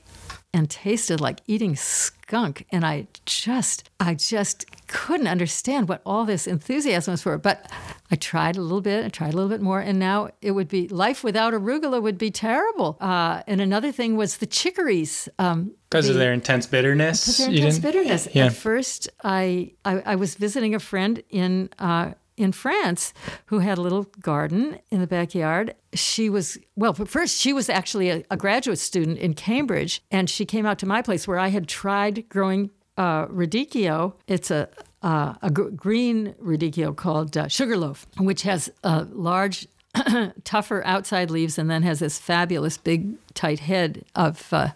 and 0.52 0.70
tasted 0.70 1.20
like 1.20 1.40
eating 1.46 1.76
skunk. 1.76 2.66
And 2.70 2.84
I 2.84 3.08
just, 3.26 3.90
I 4.00 4.14
just 4.14 4.64
couldn't 4.86 5.26
understand 5.26 5.88
what 5.88 6.00
all 6.06 6.24
this 6.24 6.46
enthusiasm 6.46 7.12
was 7.12 7.22
for. 7.22 7.36
But 7.38 7.70
I 8.10 8.16
tried 8.16 8.56
a 8.56 8.60
little 8.60 8.80
bit, 8.80 9.04
I 9.04 9.08
tried 9.08 9.34
a 9.34 9.36
little 9.36 9.50
bit 9.50 9.60
more, 9.60 9.80
and 9.80 9.98
now 9.98 10.30
it 10.40 10.52
would 10.52 10.68
be 10.68 10.88
life 10.88 11.22
without 11.22 11.52
arugula 11.52 12.00
would 12.00 12.18
be 12.18 12.30
terrible. 12.30 12.96
Uh, 13.00 13.42
and 13.46 13.60
another 13.60 13.92
thing 13.92 14.16
was 14.16 14.38
the 14.38 14.46
chicories. 14.46 15.28
Um, 15.38 15.72
because 15.90 16.08
of 16.08 16.16
their 16.16 16.32
intense 16.32 16.66
bitterness 16.66 17.38
their 17.38 17.48
you 17.48 17.56
intense 17.56 17.78
didn't 17.78 17.92
bitterness. 17.92 18.28
Yeah. 18.32 18.46
At 18.46 18.54
first, 18.54 19.08
I, 19.22 19.72
I 19.84 20.00
I 20.00 20.14
was 20.16 20.34
visiting 20.34 20.74
a 20.74 20.80
friend 20.80 21.22
in 21.30 21.68
uh, 21.78 22.12
in 22.36 22.52
France 22.52 23.12
who 23.46 23.60
had 23.60 23.78
a 23.78 23.80
little 23.80 24.04
garden 24.20 24.78
in 24.90 25.00
the 25.00 25.06
backyard. 25.06 25.74
She 25.94 26.28
was 26.28 26.58
well. 26.76 26.92
First, 26.92 27.40
she 27.40 27.52
was 27.52 27.68
actually 27.68 28.10
a, 28.10 28.24
a 28.30 28.36
graduate 28.36 28.78
student 28.78 29.18
in 29.18 29.34
Cambridge, 29.34 30.02
and 30.10 30.28
she 30.28 30.44
came 30.44 30.66
out 30.66 30.78
to 30.80 30.86
my 30.86 31.02
place 31.02 31.26
where 31.26 31.38
I 31.38 31.48
had 31.48 31.68
tried 31.68 32.28
growing 32.28 32.70
uh, 32.96 33.26
radicchio. 33.26 34.14
It's 34.26 34.50
a 34.50 34.68
uh, 35.02 35.34
a 35.42 35.50
gr- 35.50 35.68
green 35.68 36.34
radicchio 36.42 36.94
called 36.94 37.36
uh, 37.36 37.48
sugarloaf, 37.48 38.06
which 38.18 38.42
has 38.42 38.70
a 38.82 39.04
large 39.12 39.68
tougher 40.44 40.84
outside 40.84 41.30
leaves 41.30 41.58
and 41.58 41.70
then 41.70 41.82
has 41.82 42.00
this 42.00 42.18
fabulous 42.18 42.76
big 42.76 43.14
tight 43.34 43.60
head 43.60 44.04
of 44.14 44.52
uh, 44.52 44.68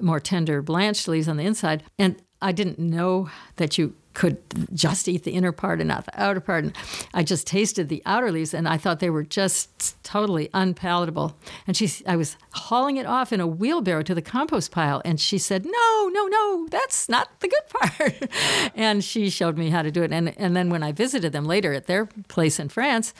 more 0.00 0.20
tender 0.20 0.62
blanched 0.62 1.06
leaves 1.08 1.28
on 1.28 1.36
the 1.36 1.44
inside. 1.44 1.82
And 1.98 2.16
I 2.40 2.52
didn't 2.52 2.78
know 2.78 3.30
that 3.56 3.78
you 3.78 3.94
could 4.14 4.38
just 4.74 5.08
eat 5.08 5.24
the 5.24 5.32
inner 5.32 5.52
part 5.52 5.80
and 5.80 5.88
not 5.88 6.04
the 6.04 6.20
outer 6.20 6.40
part. 6.40 6.64
And 6.64 6.76
I 7.14 7.22
just 7.22 7.46
tasted 7.46 7.88
the 7.88 8.02
outer 8.06 8.30
leaves 8.30 8.54
and 8.54 8.68
I 8.68 8.76
thought 8.76 9.00
they 9.00 9.10
were 9.10 9.22
just 9.22 10.02
totally 10.02 10.48
unpalatable. 10.52 11.36
And 11.66 11.76
she, 11.76 11.90
I 12.06 12.16
was 12.16 12.36
hauling 12.52 12.96
it 12.96 13.06
off 13.06 13.32
in 13.32 13.40
a 13.40 13.46
wheelbarrow 13.46 14.02
to 14.02 14.14
the 14.14 14.22
compost 14.22 14.70
pile. 14.70 15.00
And 15.04 15.20
she 15.20 15.38
said, 15.38 15.64
No, 15.64 16.10
no, 16.12 16.26
no, 16.26 16.66
that's 16.70 17.08
not 17.08 17.28
the 17.40 17.48
good 17.48 17.68
part. 17.68 18.30
and 18.74 19.02
she 19.02 19.30
showed 19.30 19.56
me 19.56 19.70
how 19.70 19.82
to 19.82 19.90
do 19.90 20.02
it. 20.02 20.12
And, 20.12 20.36
and 20.38 20.54
then 20.56 20.70
when 20.70 20.82
I 20.82 20.92
visited 20.92 21.32
them 21.32 21.44
later 21.44 21.72
at 21.72 21.86
their 21.86 22.06
place 22.28 22.58
in 22.58 22.68
France, 22.68 23.14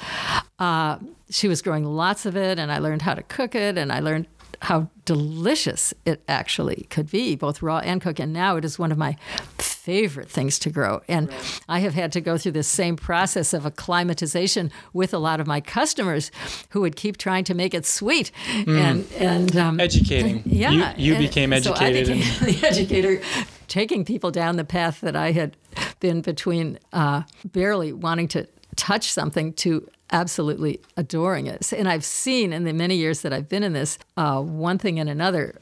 uh, 0.59 0.99
she 1.31 1.49
was 1.49 1.63
growing 1.63 1.85
lots 1.85 2.27
of 2.27 2.37
it. 2.37 2.59
And 2.59 2.71
I 2.71 2.79
learned 2.79 3.03
how 3.03 3.15
to 3.15 3.23
cook 3.23 3.55
it. 3.55 3.79
And 3.79 3.93
I 3.93 4.01
learned 4.01 4.27
how 4.63 4.89
delicious 5.05 5.93
it 6.05 6.23
actually 6.29 6.87
could 6.89 7.11
be, 7.11 7.35
both 7.35 7.63
raw 7.63 7.79
and 7.79 8.01
cooked. 8.01 8.21
And 8.21 8.33
now 8.33 8.57
it 8.57 8.65
is 8.65 8.79
one 8.79 8.93
of 8.93 8.99
my 8.99 9.17
favorite 9.83 10.31
things 10.31 10.61
to 10.61 10.71
grow. 10.71 11.01
And 11.09 11.29
I 11.69 11.81
have 11.81 11.95
had 11.95 12.13
to 12.13 12.21
go 12.21 12.39
through 12.39 12.53
this 12.53 12.69
same 12.69 12.95
process 12.95 13.53
of 13.53 13.67
acclimatization 13.67 14.71
with 14.93 15.13
a 15.13 15.19
lot 15.19 15.41
of 15.41 15.49
my 15.49 15.61
customers 15.61 16.31
who 16.71 16.83
would 16.83 16.95
keep 16.95 17.17
trying 17.17 17.43
to 17.45 17.55
make 17.55 17.75
it 17.75 17.85
sweet. 17.85 18.31
And, 18.69 19.11
and 19.19 19.57
um, 19.57 19.81
educating 19.81 20.43
yeah. 20.47 20.95
you, 20.97 21.15
you 21.15 21.19
became 21.19 21.51
so 21.61 21.75
I 21.75 21.93
became 21.93 22.23
and 22.23 22.23
the 22.47 22.65
educator, 22.65 23.21
taking 23.67 24.05
people 24.05 24.31
down 24.31 24.55
the 24.55 24.65
path 24.65 25.01
that 25.01 25.17
I 25.17 25.33
had 25.33 25.57
been 25.99 26.21
between 26.21 26.79
uh, 26.93 27.23
barely 27.45 27.93
wanting 27.93 28.29
to 28.29 28.47
touch 28.77 29.11
something 29.11 29.53
to 29.55 29.89
absolutely 30.13 30.81
adoring 30.97 31.49
it. 31.49 31.73
And 31.73 31.89
I've 31.89 32.05
seen 32.05 32.53
in 32.53 32.63
the 32.63 32.73
many 32.73 32.95
years 32.95 33.23
that 33.23 33.33
I've 33.33 33.49
been 33.49 33.65
in 33.65 33.73
this, 33.73 33.99
uh, 34.17 34.41
one 34.41 34.79
thing 34.79 35.01
and 35.01 35.09
another, 35.09 35.57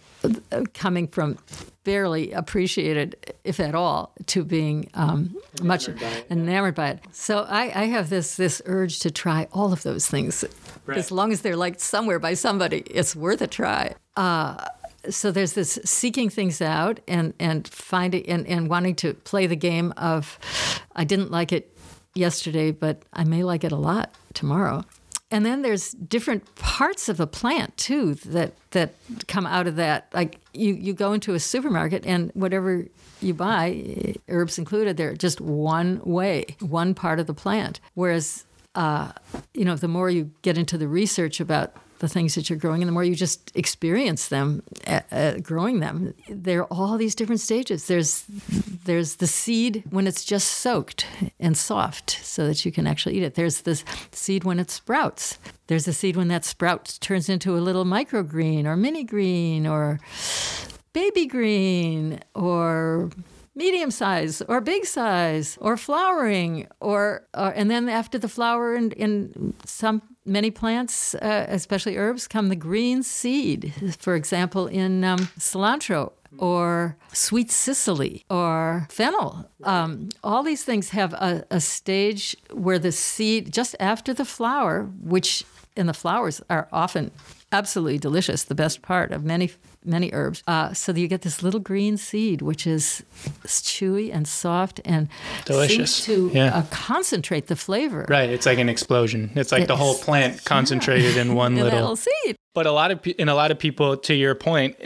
coming 0.75 1.09
from 1.09 1.39
barely 1.85 2.33
appreciated, 2.33 3.35
if 3.45 3.59
at 3.59 3.75
all, 3.75 4.13
to 4.27 4.45
being 4.45 4.91
um, 4.95 5.35
much 5.63 5.89
enamored 6.31 6.75
by 6.75 6.91
it. 6.91 7.01
So 7.13 7.47
I, 7.49 7.63
I 7.75 7.85
have 7.87 8.11
this 8.11 8.37
this 8.37 8.61
urge 8.67 9.01
to 9.01 9.11
try 9.11 9.49
all 9.53 9.73
of 9.73 9.83
those 9.83 10.07
things, 10.07 10.45
as 10.89 11.11
long 11.11 11.33
as 11.33 11.43
they're 11.43 11.57
liked 11.57 11.81
somewhere 11.81 12.19
by 12.19 12.35
somebody. 12.35 12.79
It's 12.81 13.17
worth 13.17 13.41
a 13.41 13.47
try 13.47 13.95
so 15.09 15.31
there's 15.31 15.55
this 15.55 15.79
seeking 15.85 16.29
things 16.29 16.61
out 16.61 17.01
and 17.09 17.33
and 17.39 17.67
finding 17.69 18.27
and, 18.27 18.47
and 18.47 18.69
wanting 18.69 18.95
to 18.97 19.15
play 19.15 19.47
the 19.47 19.57
game 19.57 19.93
of 19.97 20.39
I 20.95 21.05
didn't 21.05 21.31
like 21.31 21.53
it 21.53 21.77
yesterday, 22.15 22.71
but 22.71 23.03
I 23.13 23.25
may 23.25 23.45
like 23.45 23.65
it 23.65 23.73
a 23.73 23.77
lot 23.77 24.15
tomorrow. 24.35 24.85
And 25.31 25.47
then 25.47 25.63
there's 25.63 25.93
different 25.93 26.55
parts 26.57 27.09
of 27.09 27.21
a 27.21 27.27
plant 27.27 27.77
too 27.77 28.15
that 28.15 28.55
that 28.73 28.95
come 29.29 29.47
out 29.47 29.67
of 29.67 29.77
that. 29.77 30.09
Like 30.13 30.41
you, 30.53 30.75
you 30.75 30.93
go 30.93 31.13
into 31.13 31.35
a 31.35 31.41
supermarket 31.41 32.05
and 32.05 32.31
whatever 32.35 32.87
you 33.21 33.35
buy, 33.35 34.15
herbs 34.29 34.59
included, 34.59 34.97
they're 34.97 35.15
just 35.15 35.41
one 35.41 36.01
way, 36.05 36.57
one 36.61 36.95
part 36.95 37.21
of 37.21 37.27
the 37.27 37.35
plant. 37.35 37.81
Whereas 37.95 38.45
uh, 38.75 39.13
you 39.55 39.65
know, 39.65 39.77
the 39.77 39.89
more 39.89 40.11
you 40.11 40.31
get 40.43 40.57
into 40.57 40.79
the 40.79 40.89
research 40.89 41.41
about 41.41 41.75
the 42.01 42.09
things 42.09 42.35
that 42.35 42.51
you're 42.51 42.59
growing, 42.59 42.83
and 42.83 42.89
the 42.89 42.93
more 42.93 43.05
you 43.05 43.15
just 43.15 43.55
experience 43.55 44.29
them 44.29 44.63
uh, 44.87 45.01
uh, 45.13 45.35
growing 45.39 45.81
them, 45.81 46.15
there 46.29 46.63
are 46.63 46.73
all 46.73 46.99
these 46.99 47.15
different 47.15 47.41
stages. 47.41 47.87
There's 47.87 48.25
there's 48.85 49.17
the 49.17 49.27
seed 49.27 49.85
when 49.91 50.07
it's 50.07 50.25
just 50.25 50.49
soaked 50.49 51.07
and 51.39 51.57
soft 51.57 52.19
so 52.23 52.47
that 52.47 52.65
you 52.65 52.73
can 52.73 52.87
actually 52.87 53.17
eat 53.17 53.23
it. 53.23 53.35
There's 53.35 53.63
the 53.63 53.81
seed 54.13 54.45
when 54.45 54.59
it 54.59 54.71
sprouts. 54.71 55.39
There's 55.69 55.87
a 55.87 55.93
seed 55.93 56.17
when 56.17 56.29
that 56.29 56.45
sprout 56.45 56.99
turns 57.01 57.29
into 57.29 57.57
a 57.57 57.61
little 57.61 57.85
microgreen 57.85 58.65
or 58.65 58.77
mini 58.77 59.05
green 59.05 59.67
or 59.67 60.01
baby 60.93 61.27
green 61.27 62.21
or 62.35 63.11
medium 63.55 63.91
size 63.91 64.43
or 64.43 64.61
big 64.61 64.87
size 64.87 65.59
or 65.61 65.77
flowering 65.77 66.67
or, 66.81 67.27
or 67.35 67.51
and 67.51 67.71
then 67.71 67.89
after 67.89 68.19
the 68.19 68.29
flower 68.29 68.75
and 68.75 68.93
in 68.95 69.55
some 69.65 70.03
many 70.31 70.51
plants 70.51 71.15
uh, 71.17 71.47
especially 71.49 71.97
herbs 71.97 72.29
come 72.29 72.49
the 72.49 72.57
green 72.57 73.03
seed. 73.03 73.75
For 73.99 74.15
example 74.15 74.67
in 74.67 75.05
um, 75.05 75.19
cilantro 75.39 76.13
or 76.39 76.97
sweet 77.13 77.51
cicely 77.51 78.25
or 78.31 78.87
fennel. 78.89 79.51
Um, 79.65 80.11
all 80.23 80.43
these 80.43 80.65
things 80.65 80.91
have 80.91 81.13
a, 81.15 81.45
a 81.51 81.61
stage 81.61 82.37
where 82.53 82.79
the 82.79 82.93
seed 82.93 83.53
just 83.53 83.75
after 83.81 84.15
the 84.15 84.25
flower 84.25 84.85
which 85.03 85.45
and 85.77 85.89
the 85.89 85.95
flowers 85.95 86.41
are 86.49 86.69
often 86.73 87.11
absolutely 87.53 87.99
delicious 87.99 88.45
the 88.45 88.55
best 88.55 88.83
part 88.83 89.13
of 89.13 89.25
many 89.25 89.51
many 89.85 90.11
herbs. 90.13 90.43
Uh, 90.47 90.73
so 90.75 90.93
you 90.93 91.09
get 91.09 91.23
this 91.23 91.43
little 91.43 91.59
green 91.61 91.97
seed, 91.97 92.43
which 92.43 92.67
is 92.67 93.03
chewy 93.45 94.13
and 94.15 94.29
soft 94.29 94.81
and 94.85 95.09
Delicious. 95.47 95.95
seems 95.97 96.05
to 96.05 96.31
Yeah. 96.35 96.57
uh, 96.59 96.63
concentrate 96.71 97.47
the 97.47 97.57
flavor. 97.57 98.05
Right. 98.09 98.29
It's 98.29 98.45
like 98.47 98.59
an 98.59 98.69
explosion. 98.69 99.31
It's 99.37 99.53
like 99.53 99.67
the 99.69 99.77
whole 99.77 99.95
plant 99.97 100.45
concentrated 100.45 101.17
in 101.17 101.35
one 101.35 101.53
In 101.57 101.65
little. 101.65 101.81
little 101.81 101.97
seed. 101.97 102.37
But 102.55 102.67
a 102.67 102.73
lot 102.73 102.91
of 102.91 103.01
and 103.19 103.31
a 103.31 103.35
lot 103.35 103.51
of 103.51 103.59
people, 103.59 103.97
to 103.97 104.15
your 104.15 104.35
point, 104.35 104.77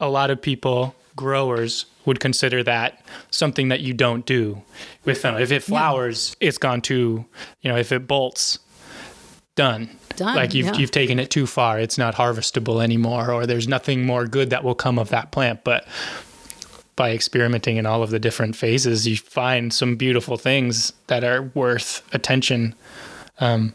a 0.00 0.08
lot 0.08 0.30
of 0.30 0.42
people, 0.42 0.94
growers, 1.14 1.86
would 2.04 2.18
consider 2.18 2.64
that 2.64 3.04
something 3.30 3.68
that 3.68 3.80
you 3.80 3.94
don't 3.94 4.26
do 4.26 4.60
with 5.04 5.18
fennel. 5.18 5.40
If 5.40 5.52
it 5.52 5.62
flowers, 5.62 6.34
it's 6.40 6.58
gone 6.58 6.80
too. 6.80 7.24
You 7.60 7.70
know, 7.70 7.76
if 7.78 7.92
it 7.92 8.08
bolts, 8.08 8.58
done. 9.54 9.90
Done, 10.16 10.36
Like 10.36 10.54
you've 10.54 10.66
yeah. 10.66 10.76
you've 10.76 10.90
taken 10.90 11.18
it 11.18 11.30
too 11.30 11.46
far. 11.46 11.78
It's 11.78 11.98
not 11.98 12.14
harvestable 12.14 12.82
anymore, 12.82 13.30
or 13.30 13.46
there's 13.46 13.68
nothing 13.68 14.04
more 14.04 14.26
good 14.26 14.50
that 14.50 14.64
will 14.64 14.74
come 14.74 14.98
of 14.98 15.08
that 15.10 15.30
plant. 15.30 15.64
But 15.64 15.86
by 16.96 17.12
experimenting 17.12 17.76
in 17.76 17.86
all 17.86 18.02
of 18.02 18.10
the 18.10 18.18
different 18.18 18.56
phases, 18.56 19.06
you 19.06 19.16
find 19.16 19.72
some 19.72 19.96
beautiful 19.96 20.36
things 20.36 20.92
that 21.06 21.24
are 21.24 21.42
worth 21.54 22.02
attention 22.14 22.74
um, 23.40 23.72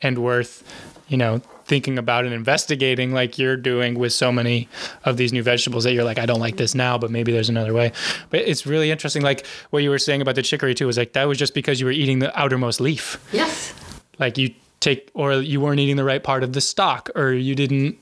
and 0.00 0.18
worth, 0.18 0.64
you 1.08 1.18
know, 1.18 1.42
thinking 1.66 1.98
about 1.98 2.24
and 2.24 2.34
investigating 2.34 3.12
like 3.12 3.38
you're 3.38 3.56
doing 3.56 3.98
with 3.98 4.12
so 4.12 4.32
many 4.32 4.68
of 5.04 5.16
these 5.16 5.32
new 5.32 5.42
vegetables 5.42 5.84
that 5.84 5.92
you're 5.92 6.04
like, 6.04 6.18
I 6.18 6.26
don't 6.26 6.40
like 6.40 6.56
this 6.56 6.74
now, 6.74 6.96
but 6.98 7.10
maybe 7.10 7.32
there's 7.32 7.48
another 7.48 7.72
way. 7.72 7.92
But 8.30 8.40
it's 8.40 8.66
really 8.66 8.90
interesting. 8.90 9.22
Like 9.22 9.46
what 9.70 9.82
you 9.82 9.90
were 9.90 9.98
saying 9.98 10.22
about 10.22 10.34
the 10.34 10.42
chicory 10.42 10.74
too 10.74 10.86
was 10.86 10.98
like, 10.98 11.12
that 11.12 11.24
was 11.24 11.38
just 11.38 11.54
because 11.54 11.80
you 11.80 11.86
were 11.86 11.92
eating 11.92 12.18
the 12.18 12.38
outermost 12.38 12.80
leaf. 12.80 13.18
Yes. 13.32 13.74
Like 14.18 14.38
you 14.38 14.54
take, 14.84 15.10
or 15.14 15.32
you 15.34 15.60
weren't 15.60 15.80
eating 15.80 15.96
the 15.96 16.04
right 16.04 16.22
part 16.22 16.42
of 16.42 16.52
the 16.52 16.60
stock 16.60 17.10
or 17.14 17.32
you 17.32 17.54
didn't. 17.54 17.98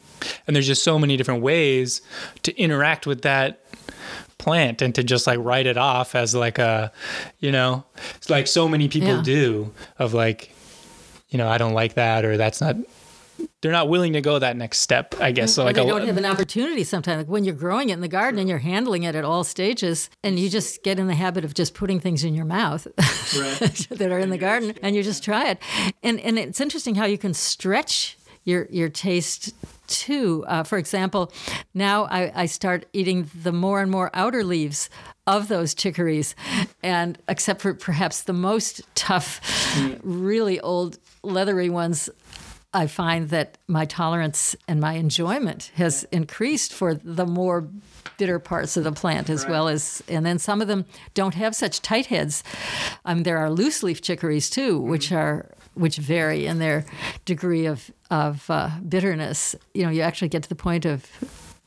And 0.47 0.55
there's 0.55 0.67
just 0.67 0.83
so 0.83 0.99
many 0.99 1.17
different 1.17 1.43
ways 1.43 2.03
to 2.43 2.57
interact 2.59 3.07
with 3.07 3.23
that 3.23 3.61
plant 4.39 4.83
and 4.83 4.95
to 4.95 5.03
just 5.05 5.27
like 5.27 5.39
write 5.41 5.67
it 5.67 5.77
off 5.77 6.15
as 6.15 6.35
like 6.35 6.59
a, 6.59 6.93
you 7.39 7.53
know, 7.53 7.85
it's 8.17 8.29
like 8.31 8.47
so 8.47 8.69
many 8.69 8.89
people 8.89 9.09
Yeah. 9.17 9.23
do 9.23 9.73
of 9.99 10.15
like, 10.15 10.53
you 11.31 11.39
know, 11.39 11.49
I 11.49 11.59
don't 11.59 11.73
like 11.75 11.95
that 11.95 12.25
or 12.25 12.37
that's 12.37 12.61
not. 12.61 12.77
They're 13.61 13.73
not 13.73 13.89
willing 13.89 14.15
to 14.15 14.21
go 14.21 14.39
that 14.39 14.57
next 14.57 14.81
step, 14.81 15.15
I 15.21 15.33
guess. 15.33 15.55
So 15.55 15.65
like 15.65 15.77
they 15.77 15.83
a, 15.83 15.87
don't 15.87 16.07
have 16.07 16.17
an 16.17 16.25
opportunity 16.25 16.85
sometimes. 16.85 17.19
Like 17.19 17.29
when 17.29 17.45
you're 17.45 17.55
growing 17.55 17.91
it 17.91 17.95
in 17.95 18.01
the 18.01 18.09
garden 18.09 18.41
and 18.41 18.49
you're 18.49 18.59
handling 18.59 19.05
it 19.05 19.15
at 19.15 19.25
all 19.25 19.45
stages, 19.45 20.11
and 20.23 20.39
you 20.39 20.49
just 20.49 20.83
get 20.83 20.99
in 20.99 21.07
the 21.07 21.15
habit 21.15 21.45
of 21.45 21.55
just 21.55 21.75
putting 21.75 22.01
things 22.01 22.25
in 22.25 22.35
your 22.35 22.45
mouth 22.45 22.85
that 22.97 24.09
are 24.11 24.19
in 24.19 24.31
the 24.31 24.39
garden, 24.39 24.75
and 24.83 24.97
you 24.97 25.03
just 25.03 25.23
try 25.23 25.51
it. 25.51 25.59
And 26.03 26.19
and 26.21 26.39
it's 26.39 26.61
interesting 26.61 26.95
how 26.95 27.05
you 27.05 27.19
can 27.19 27.35
stretch 27.35 28.17
your 28.45 28.67
your 28.71 28.89
taste 28.89 29.55
too. 29.87 30.45
Uh, 30.49 30.63
for 30.63 30.79
example, 30.79 31.33
now 31.75 32.05
I, 32.05 32.43
I 32.43 32.47
start 32.47 32.87
eating 32.93 33.31
the 33.35 33.53
more 33.53 33.81
and 33.81 33.91
more 33.91 34.11
outer 34.15 34.43
leaves 34.45 34.91
of 35.27 35.49
those 35.49 35.75
chicories, 35.75 36.35
and 36.83 37.19
except 37.29 37.61
for 37.61 37.75
perhaps 37.75 38.23
the 38.23 38.33
most 38.33 38.83
tough, 38.95 39.41
really 40.03 40.59
old 40.61 40.99
leathery 41.23 41.71
ones. 41.71 42.11
I 42.75 42.87
find 42.87 43.29
that 43.29 43.59
my 43.69 43.85
tolerance 43.85 44.57
and 44.67 44.81
my 44.81 44.95
enjoyment 44.95 45.71
has 45.75 46.05
increased 46.11 46.73
for 46.73 46.95
the 46.95 47.27
more 47.27 47.69
bitter 48.17 48.39
parts 48.39 48.77
of 48.77 48.85
the 48.85 48.93
plant 48.93 49.29
as 49.29 49.47
well 49.47 49.69
as 49.69 50.03
and 50.09 50.25
then 50.25 50.39
some 50.39 50.61
of 50.63 50.69
them 50.69 50.85
don't 51.15 51.35
have 51.35 51.55
such 51.55 51.83
tight 51.83 52.07
heads. 52.07 52.43
Um, 53.05 53.25
there 53.25 53.39
are 53.39 53.51
loose 53.51 53.83
leaf 53.83 54.01
chicories 54.01 54.49
too, 54.49 54.79
which 54.79 55.13
are 55.13 55.51
which 55.75 55.97
vary 55.97 56.47
in 56.47 56.59
their 56.59 56.85
degree 57.25 57.67
of 57.67 57.91
of 58.11 58.49
uh, 58.51 58.71
bitterness. 58.89 59.57
You 59.75 59.85
know, 59.85 59.91
you 59.91 60.03
actually 60.03 60.29
get 60.29 60.43
to 60.45 60.49
the 60.49 60.55
point 60.55 60.85
of 60.85 61.07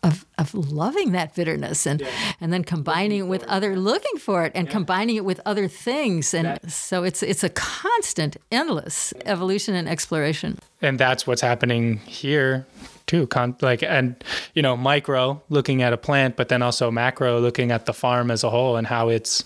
of, 0.05 0.25
of 0.37 0.53
loving 0.53 1.11
that 1.13 1.33
bitterness 1.35 1.85
and 1.85 2.01
and 2.39 2.53
then 2.53 2.63
combining 2.63 3.19
it 3.19 3.27
with 3.27 3.43
other 3.45 3.75
looking 3.75 4.17
for 4.17 4.45
it 4.45 4.51
and 4.55 4.69
combining 4.69 5.15
it 5.15 5.25
with 5.25 5.41
other 5.45 5.67
things. 5.67 6.33
And 6.33 6.59
so 6.71 7.03
it's 7.03 7.23
it's 7.23 7.43
a 7.43 7.49
constant 7.49 8.37
endless 8.51 9.13
evolution 9.25 9.75
and 9.75 9.89
exploration. 9.89 10.59
And 10.81 10.99
that's 10.99 11.25
what's 11.25 11.41
happening 11.41 11.97
here 11.97 12.65
too 13.07 13.27
Con- 13.27 13.55
like 13.61 13.83
and 13.83 14.23
you 14.53 14.61
know 14.61 14.75
micro 14.75 15.41
looking 15.49 15.83
at 15.83 15.93
a 15.93 15.97
plant 15.97 16.35
but 16.35 16.49
then 16.49 16.63
also 16.63 16.89
macro 16.89 17.39
looking 17.39 17.71
at 17.71 17.85
the 17.85 17.93
farm 17.93 18.31
as 18.31 18.43
a 18.43 18.49
whole 18.49 18.77
and 18.77 18.87
how 18.87 19.09
it's 19.09 19.43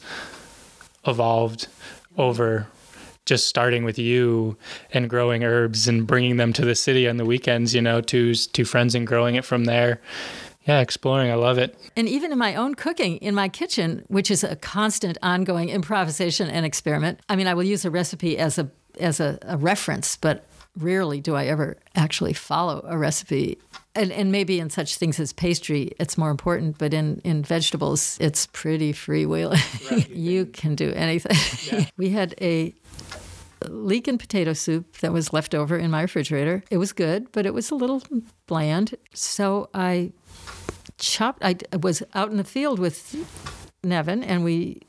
evolved 1.06 1.68
over 2.18 2.68
just 3.26 3.48
starting 3.48 3.84
with 3.84 4.00
you 4.00 4.58
and 4.92 5.10
growing 5.10 5.44
herbs 5.44 5.88
and 5.88 6.08
bringing 6.08 6.38
them 6.38 6.54
to 6.54 6.64
the 6.64 6.74
city 6.74 7.08
on 7.08 7.18
the 7.18 7.26
weekends 7.26 7.76
you 7.76 7.82
know 7.82 8.00
to 8.00 8.34
to 8.34 8.64
friends 8.64 8.96
and 8.96 9.06
growing 9.06 9.36
it 9.36 9.44
from 9.44 9.66
there 9.66 10.00
yeah 10.70 10.80
exploring 10.80 11.30
i 11.32 11.36
love 11.36 11.58
it 11.58 11.76
And 11.96 12.08
even 12.08 12.32
in 12.32 12.38
my 12.38 12.56
own 12.56 12.76
cooking, 12.76 13.18
in 13.18 13.36
my 13.36 13.50
kitchen, 13.50 14.06
which 14.08 14.32
is 14.32 14.44
a 14.44 14.56
constant, 14.56 15.18
ongoing 15.22 15.70
improvisation 15.70 16.50
and 16.50 16.66
experiment. 16.66 17.20
I 17.28 17.36
mean, 17.36 17.48
I 17.48 17.54
will 17.54 17.64
use 17.64 17.84
a 17.84 17.92
recipe 17.92 18.38
as 18.38 18.58
a 18.58 18.70
as 19.00 19.20
a, 19.20 19.38
a 19.42 19.58
reference, 19.58 20.18
but 20.18 20.46
rarely 20.78 21.20
do 21.20 21.36
I 21.36 21.46
ever 21.46 21.78
actually 21.96 22.34
follow 22.34 22.86
a 22.88 22.98
recipe. 22.98 23.58
And, 23.96 24.12
and 24.12 24.32
maybe 24.32 24.60
in 24.60 24.70
such 24.70 24.98
things 24.98 25.20
as 25.20 25.34
pastry, 25.34 25.92
it's 26.00 26.18
more 26.18 26.32
important. 26.32 26.78
But 26.78 26.94
in, 26.94 27.20
in 27.24 27.44
vegetables, 27.44 28.18
it's 28.22 28.48
pretty 28.48 28.94
freewheeling. 28.94 30.08
you 30.16 30.46
can 30.46 30.76
do 30.76 30.94
anything. 30.94 31.88
we 31.98 32.10
had 32.10 32.34
a 32.42 32.74
leek 33.68 34.08
and 34.08 34.20
potato 34.20 34.54
soup 34.54 34.98
that 34.98 35.12
was 35.12 35.34
left 35.34 35.54
over 35.54 35.78
in 35.78 35.92
my 35.92 36.02
refrigerator. 36.02 36.64
It 36.70 36.78
was 36.78 36.94
good, 36.94 37.32
but 37.32 37.46
it 37.46 37.54
was 37.54 37.72
a 37.72 37.76
little 37.76 38.02
bland. 38.48 38.96
So 39.14 39.70
I 39.74 40.14
chopped. 41.00 41.44
I 41.44 41.56
was 41.82 42.04
out 42.14 42.32
in 42.32 42.38
the 42.38 42.44
field 42.44 42.80
with 42.80 43.16
Nevin, 43.84 44.24
and 44.24 44.44
we 44.44 44.82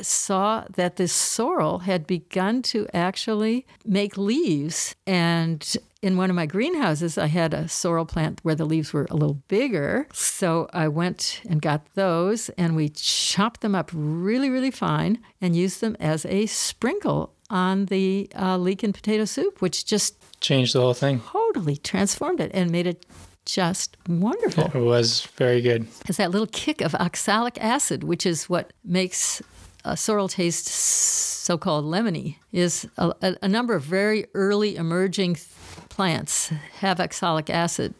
saw 0.00 0.64
that 0.74 0.96
this 0.96 1.12
sorrel 1.12 1.80
had 1.80 2.06
begun 2.06 2.62
to 2.62 2.86
actually 2.94 3.66
make 3.84 4.16
leaves. 4.16 4.94
And 5.06 5.76
in 6.02 6.16
one 6.16 6.30
of 6.30 6.36
my 6.36 6.46
greenhouses, 6.46 7.18
I 7.18 7.26
had 7.26 7.52
a 7.52 7.68
sorrel 7.68 8.06
plant 8.06 8.40
where 8.42 8.54
the 8.54 8.64
leaves 8.64 8.92
were 8.92 9.06
a 9.10 9.16
little 9.16 9.42
bigger. 9.48 10.06
So 10.12 10.68
I 10.72 10.88
went 10.88 11.42
and 11.48 11.60
got 11.60 11.94
those, 11.94 12.48
and 12.50 12.76
we 12.76 12.90
chopped 12.90 13.60
them 13.60 13.74
up 13.74 13.90
really, 13.92 14.50
really 14.50 14.70
fine 14.70 15.18
and 15.40 15.56
used 15.56 15.80
them 15.80 15.96
as 15.98 16.24
a 16.26 16.46
sprinkle 16.46 17.34
on 17.50 17.86
the 17.86 18.30
uh, 18.38 18.58
leek 18.58 18.82
and 18.82 18.94
potato 18.94 19.24
soup, 19.24 19.60
which 19.60 19.86
just 19.86 20.14
changed 20.40 20.74
the 20.74 20.80
whole 20.80 20.94
thing 20.94 21.20
totally 21.20 21.76
transformed 21.76 22.40
it 22.40 22.50
and 22.54 22.70
made 22.70 22.86
it 22.86 23.06
just 23.54 23.96
wonderful. 24.08 24.64
it 24.74 24.84
was 24.84 25.22
very 25.36 25.60
good 25.60 25.86
It's 26.06 26.18
that 26.18 26.30
little 26.30 26.46
kick 26.46 26.80
of 26.80 26.94
oxalic 26.94 27.58
acid, 27.62 28.04
which 28.04 28.26
is 28.26 28.48
what 28.48 28.72
makes 28.84 29.42
a 29.84 29.96
sorrel 29.96 30.28
taste 30.28 30.66
so-called 30.66 31.84
lemony. 31.84 32.36
Is 32.52 32.86
a, 32.98 33.12
a, 33.22 33.36
a 33.42 33.48
number 33.48 33.74
of 33.74 33.82
very 33.82 34.26
early 34.34 34.76
emerging 34.76 35.36
th- 35.36 35.46
plants 35.88 36.52
have 36.80 37.00
oxalic 37.00 37.48
acid. 37.48 37.94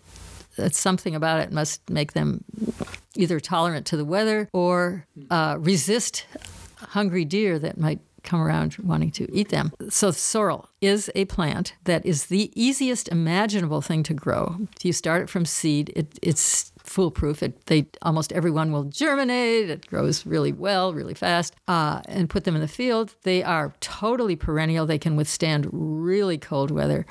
That's 0.56 0.78
something 0.78 1.14
about 1.14 1.40
it 1.40 1.52
must 1.52 1.88
make 1.88 2.12
them 2.12 2.44
either 3.16 3.40
tolerant 3.40 3.86
to 3.86 3.96
the 3.96 4.04
weather 4.04 4.48
or 4.52 5.06
uh, 5.30 5.56
resist 5.58 6.26
hungry 6.76 7.24
deer 7.24 7.58
that 7.58 7.78
might 7.78 8.00
come 8.28 8.40
around 8.40 8.76
wanting 8.78 9.10
to 9.12 9.24
eat 9.34 9.48
them. 9.48 9.72
So 9.88 10.10
sorrel 10.10 10.68
is 10.80 11.10
a 11.14 11.24
plant 11.24 11.74
that 11.84 12.04
is 12.04 12.26
the 12.26 12.52
easiest 12.54 13.08
imaginable 13.08 13.80
thing 13.80 14.02
to 14.04 14.14
grow. 14.14 14.56
If 14.76 14.84
you 14.84 14.92
start 14.92 15.22
it 15.22 15.30
from 15.30 15.44
seed, 15.44 15.90
it, 15.96 16.18
it's 16.22 16.72
foolproof. 16.88 17.42
It, 17.42 17.66
they 17.66 17.86
almost 18.02 18.32
everyone 18.32 18.72
will 18.72 18.84
germinate. 18.84 19.70
It 19.70 19.86
grows 19.86 20.26
really 20.26 20.52
well, 20.52 20.92
really 20.92 21.14
fast, 21.14 21.54
uh, 21.68 22.00
and 22.06 22.30
put 22.30 22.44
them 22.44 22.54
in 22.54 22.60
the 22.60 22.68
field. 22.68 23.14
They 23.22 23.42
are 23.42 23.74
totally 23.80 24.36
perennial. 24.36 24.86
They 24.86 24.98
can 24.98 25.16
withstand 25.16 25.68
really 25.70 26.38
cold 26.38 26.70
weather. 26.70 27.06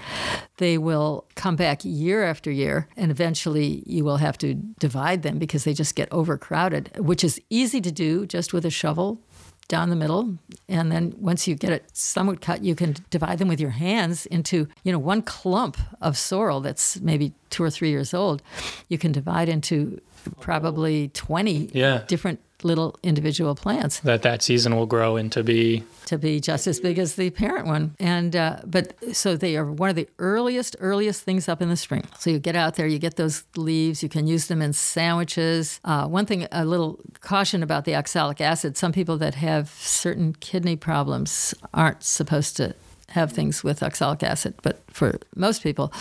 They 0.58 0.78
will 0.78 1.26
come 1.36 1.56
back 1.56 1.82
year 1.84 2.24
after 2.24 2.52
year, 2.52 2.88
and 2.98 3.12
eventually 3.12 3.84
you 3.86 4.04
will 4.04 4.18
have 4.18 4.38
to 4.40 4.56
divide 4.80 5.22
them 5.22 5.38
because 5.38 5.64
they 5.64 5.74
just 5.74 5.96
get 5.96 6.12
overcrowded, 6.12 6.92
which 6.98 7.24
is 7.24 7.40
easy 7.50 7.82
to 7.82 7.92
do 7.92 8.26
just 8.26 8.54
with 8.54 8.66
a 8.66 8.72
shovel 8.72 9.22
down 9.68 9.90
the 9.90 9.96
middle 9.98 10.38
and 10.70 10.92
then 10.92 11.14
once 11.18 11.46
you 11.48 11.54
get 11.54 11.72
it 11.72 11.84
somewhat 11.92 12.40
cut 12.40 12.64
you 12.64 12.74
can 12.74 12.96
divide 13.10 13.38
them 13.38 13.50
with 13.50 13.60
your 13.60 13.72
hands 13.72 14.26
into 14.28 14.66
you 14.84 14.92
know 14.94 15.00
one 15.00 15.22
clump 15.22 15.78
of 16.02 16.18
sorrel 16.18 16.62
that's 16.62 17.00
maybe 17.02 17.34
two 17.50 17.62
or 17.64 17.70
three 17.70 17.90
years 17.90 18.14
old 18.14 18.42
you 18.88 18.98
can 18.98 19.12
divide 19.12 19.50
into 19.50 20.00
probably 20.40 21.10
20 21.10 21.70
Yeah. 21.74 22.04
different 22.08 22.40
little 22.64 22.98
individual 23.04 23.56
plants 23.56 24.00
That 24.00 24.24
that 24.24 24.42
season 24.42 24.76
will 24.76 24.86
grow 24.86 25.16
into 25.16 25.44
be 25.44 25.84
to 26.06 26.18
be 26.18 26.40
just 26.40 26.68
as 26.68 26.80
big 26.80 26.98
as 26.98 27.16
the 27.16 27.30
parent 27.30 27.68
one. 27.68 27.94
And 28.00 28.36
uh, 28.36 28.60
but 28.66 28.94
so 29.16 29.36
they 29.36 29.58
are 29.58 29.66
one 29.66 29.90
of 29.90 29.96
the 29.96 30.08
earliest 30.20 30.76
earliest 30.80 31.24
things 31.24 31.48
up 31.48 31.62
in 31.62 31.70
the 31.70 31.76
spring. 31.76 32.04
So 32.18 32.30
you 32.30 32.40
get 32.40 32.56
out 32.56 32.76
there, 32.76 32.88
you 32.88 33.00
get 33.00 33.18
those 33.18 33.44
leaves, 33.56 34.02
you 34.02 34.10
can 34.10 34.26
use 34.26 34.48
them 34.48 34.62
in 34.62 34.74
sandwiches. 34.74 35.80
Uh, 35.84 36.08
one 36.08 36.26
thing, 36.26 36.48
a 36.52 36.66
little 36.66 37.00
caution 37.22 37.62
about 37.62 37.86
the 37.86 37.96
oxalic 37.96 38.42
acid. 38.42 38.78
Some 38.78 38.92
people 38.92 39.18
that 39.18 39.36
have 39.36 39.70
certain 39.70 40.34
kidney 40.34 40.76
problems 40.76 41.54
aren't 41.74 42.04
supposed 42.04 42.58
to 42.58 42.74
have 43.10 43.32
things 43.32 43.64
with 43.64 43.82
oxalic 43.84 44.24
acid, 44.24 44.56
but 44.64 44.84
for 44.92 45.20
most 45.36 45.64
people, 45.64 45.94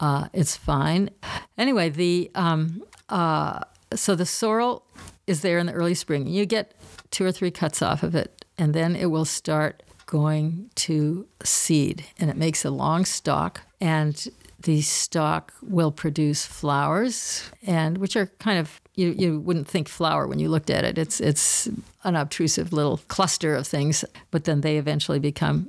uh, 0.00 0.28
it's 0.32 0.56
fine. 0.56 1.10
Anyway, 1.56 1.88
the 1.88 2.30
um, 2.34 2.82
uh, 3.08 3.60
so 3.94 4.14
the 4.14 4.26
sorrel 4.26 4.84
is 5.30 5.42
there 5.42 5.58
in 5.58 5.66
the 5.66 5.72
early 5.72 5.94
spring. 5.94 6.26
You 6.26 6.44
get 6.44 6.74
two 7.12 7.24
or 7.24 7.30
three 7.30 7.52
cuts 7.52 7.80
off 7.82 8.02
of 8.02 8.16
it, 8.16 8.44
and 8.58 8.74
then 8.74 8.96
it 8.96 9.06
will 9.06 9.24
start 9.24 9.84
going 10.06 10.68
to 10.74 11.24
seed, 11.44 12.04
and 12.18 12.28
it 12.28 12.36
makes 12.36 12.64
a 12.64 12.70
long 12.70 13.04
stalk, 13.04 13.60
and 13.80 14.26
the 14.60 14.82
stalk 14.82 15.54
will 15.62 15.92
produce 15.92 16.44
flowers, 16.44 17.48
and 17.64 17.98
which 17.98 18.16
are 18.16 18.26
kind 18.40 18.58
of 18.58 18.80
you, 18.96 19.14
you 19.16 19.38
wouldn't 19.38 19.68
think 19.68 19.88
flower 19.88 20.26
when 20.26 20.40
you 20.40 20.48
looked 20.48 20.68
at 20.68 20.84
it. 20.84 20.98
It's 20.98 21.20
it's 21.20 21.68
an 22.02 22.16
obtrusive 22.16 22.72
little 22.72 22.98
cluster 23.06 23.54
of 23.54 23.68
things, 23.68 24.04
but 24.32 24.44
then 24.44 24.62
they 24.62 24.78
eventually 24.78 25.20
become 25.20 25.68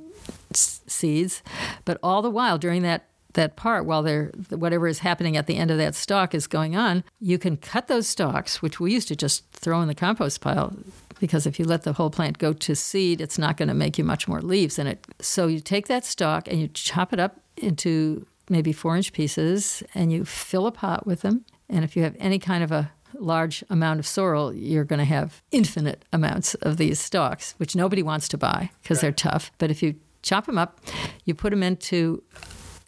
seeds. 0.52 1.42
But 1.84 1.98
all 2.02 2.20
the 2.20 2.30
while 2.30 2.58
during 2.58 2.82
that 2.82 3.06
that 3.34 3.56
part 3.56 3.86
while 3.86 4.02
they're 4.02 4.30
whatever 4.50 4.86
is 4.86 5.00
happening 5.00 5.36
at 5.36 5.46
the 5.46 5.56
end 5.56 5.70
of 5.70 5.78
that 5.78 5.94
stalk 5.94 6.34
is 6.34 6.46
going 6.46 6.76
on, 6.76 7.04
you 7.20 7.38
can 7.38 7.56
cut 7.56 7.88
those 7.88 8.08
stalks, 8.08 8.62
which 8.62 8.80
we 8.80 8.92
used 8.92 9.08
to 9.08 9.16
just 9.16 9.50
throw 9.52 9.80
in 9.80 9.88
the 9.88 9.94
compost 9.94 10.40
pile 10.40 10.76
because 11.22 11.46
if 11.46 11.60
you 11.60 11.64
let 11.64 11.84
the 11.84 11.92
whole 11.92 12.10
plant 12.10 12.38
go 12.38 12.52
to 12.52 12.74
seed, 12.74 13.20
it's 13.20 13.38
not 13.38 13.56
going 13.56 13.68
to 13.68 13.74
make 13.74 13.96
you 13.96 14.02
much 14.02 14.26
more 14.26 14.42
leaves 14.42 14.76
in 14.76 14.88
it. 14.88 15.06
So 15.20 15.46
you 15.46 15.60
take 15.60 15.86
that 15.86 16.04
stalk 16.04 16.48
and 16.48 16.60
you 16.60 16.66
chop 16.66 17.12
it 17.12 17.20
up 17.20 17.40
into 17.56 18.26
maybe 18.48 18.72
four 18.72 18.96
inch 18.96 19.12
pieces 19.12 19.84
and 19.94 20.12
you 20.12 20.24
fill 20.24 20.66
a 20.66 20.72
pot 20.72 21.06
with 21.06 21.20
them. 21.20 21.44
And 21.68 21.84
if 21.84 21.96
you 21.96 22.02
have 22.02 22.16
any 22.18 22.40
kind 22.40 22.64
of 22.64 22.72
a 22.72 22.90
large 23.14 23.62
amount 23.70 24.00
of 24.00 24.06
sorrel, 24.06 24.52
you're 24.52 24.84
going 24.84 24.98
to 24.98 25.04
have 25.04 25.42
infinite 25.52 26.04
amounts 26.12 26.54
of 26.54 26.76
these 26.76 26.98
stalks, 26.98 27.54
which 27.58 27.76
nobody 27.76 28.02
wants 28.02 28.26
to 28.28 28.36
buy 28.36 28.70
because 28.82 29.00
they're 29.00 29.12
tough. 29.12 29.52
But 29.58 29.70
if 29.70 29.80
you 29.80 29.94
chop 30.22 30.46
them 30.46 30.58
up, 30.58 30.80
you 31.24 31.34
put 31.34 31.50
them 31.50 31.62
into 31.62 32.22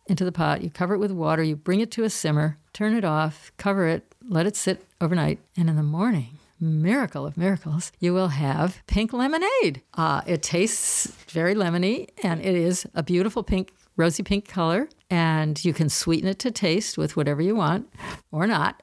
into 0.07 0.25
the 0.25 0.33
pot, 0.33 0.63
you 0.63 0.71
cover 0.71 0.95
it 0.95 0.99
with 0.99 1.13
water, 1.13 1.43
you 1.43 1.57
bring 1.57 1.81
it 1.81 1.91
to 1.93 2.05
a 2.05 2.11
simmer, 2.11 2.59
turn 2.73 2.95
it 2.95 3.05
off, 3.05 3.53
cover 3.57 3.87
it, 3.87 4.15
let 4.29 4.47
it 4.47 4.57
sit 4.57 4.85
overnight, 5.01 5.39
and 5.57 5.69
in 5.69 5.77
the 5.77 5.83
morning, 5.83 6.39
miracle 6.61 7.27
of 7.27 7.37
miracles, 7.37 7.93
you 8.01 8.13
will 8.13 8.29
have 8.29 8.83
pink 8.87 9.13
lemonade. 9.13 9.83
Uh, 9.95 10.23
it 10.27 10.43
tastes 10.43 11.07
very 11.29 11.55
lemony, 11.55 12.09
and 12.23 12.41
it 12.41 12.55
is 12.55 12.87
a 12.95 13.03
beautiful 13.03 13.43
pink, 13.43 13.73
rosy 13.97 14.23
pink 14.23 14.49
color. 14.49 14.89
And 15.11 15.63
you 15.65 15.73
can 15.73 15.89
sweeten 15.89 16.29
it 16.29 16.39
to 16.41 16.51
taste 16.51 16.99
with 16.99 17.17
whatever 17.17 17.43
you 17.43 17.55
want 17.55 17.89
or 18.33 18.47
not. 18.47 18.83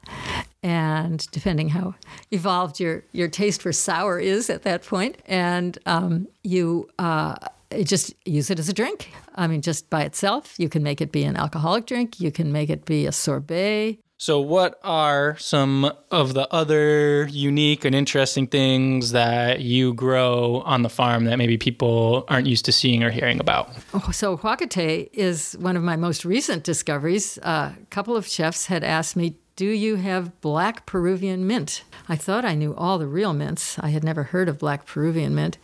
And 0.63 1.25
depending 1.31 1.69
how 1.69 1.95
evolved 2.29 2.79
your, 2.79 3.03
your 3.11 3.27
taste 3.27 3.61
for 3.61 3.73
sour 3.73 4.19
is 4.19 4.49
at 4.49 4.61
that 4.63 4.83
point. 4.85 5.17
And 5.25 5.77
um, 5.85 6.27
you 6.43 6.89
uh, 6.99 7.35
just 7.83 8.13
use 8.25 8.49
it 8.49 8.59
as 8.59 8.69
a 8.69 8.73
drink. 8.73 9.11
I 9.35 9.47
mean, 9.47 9.61
just 9.61 9.89
by 9.89 10.03
itself, 10.03 10.55
you 10.57 10.69
can 10.69 10.83
make 10.83 11.01
it 11.01 11.11
be 11.11 11.23
an 11.23 11.35
alcoholic 11.35 11.85
drink, 11.85 12.19
you 12.19 12.31
can 12.31 12.51
make 12.51 12.69
it 12.69 12.85
be 12.85 13.05
a 13.05 13.11
sorbet. 13.11 13.99
So, 14.17 14.39
what 14.39 14.79
are 14.83 15.35
some 15.39 15.91
of 16.11 16.35
the 16.35 16.47
other 16.53 17.25
unique 17.31 17.83
and 17.85 17.95
interesting 17.95 18.45
things 18.45 19.13
that 19.13 19.61
you 19.61 19.95
grow 19.95 20.61
on 20.63 20.83
the 20.83 20.89
farm 20.89 21.25
that 21.25 21.37
maybe 21.37 21.57
people 21.57 22.25
aren't 22.27 22.45
used 22.45 22.65
to 22.65 22.71
seeing 22.71 23.01
or 23.03 23.09
hearing 23.09 23.39
about? 23.39 23.71
Oh, 23.95 24.11
So 24.11 24.37
huacatay 24.37 25.09
is 25.11 25.53
one 25.59 25.75
of 25.75 25.81
my 25.81 25.95
most 25.95 26.23
recent 26.23 26.63
discoveries. 26.63 27.39
Uh, 27.39 27.73
a 27.81 27.85
couple 27.89 28.15
of 28.15 28.27
chefs 28.27 28.67
had 28.67 28.83
asked 28.83 29.15
me, 29.15 29.37
"Do 29.61 29.69
you 29.69 29.97
have 29.97 30.41
black 30.41 30.87
Peruvian 30.87 31.45
mint?" 31.45 31.83
I 32.09 32.15
thought 32.15 32.43
I 32.43 32.55
knew 32.55 32.73
all 32.73 32.97
the 32.97 33.05
real 33.05 33.31
mints. 33.31 33.77
I 33.77 33.89
had 33.89 34.03
never 34.03 34.23
heard 34.23 34.49
of 34.49 34.57
black 34.57 34.87
Peruvian 34.87 35.35
mint, 35.35 35.59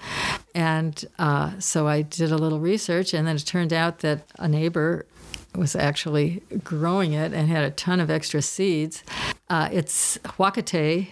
and 0.53 1.03
uh, 1.17 1.53
so 1.57 1.87
I 1.87 2.03
did 2.03 2.31
a 2.31 2.37
little 2.37 2.59
research, 2.59 3.15
and 3.15 3.25
then 3.25 3.37
it 3.37 3.45
turned 3.47 3.73
out 3.73 3.99
that 4.05 4.19
a 4.37 4.47
neighbor 4.47 5.07
was 5.55 5.75
actually 5.75 6.43
growing 6.63 7.13
it 7.13 7.33
and 7.33 7.49
had 7.49 7.63
a 7.63 7.71
ton 7.71 7.99
of 7.99 8.11
extra 8.11 8.43
seeds. 8.43 9.03
Uh, 9.49 9.67
it's 9.71 10.19
huacatay 10.37 11.07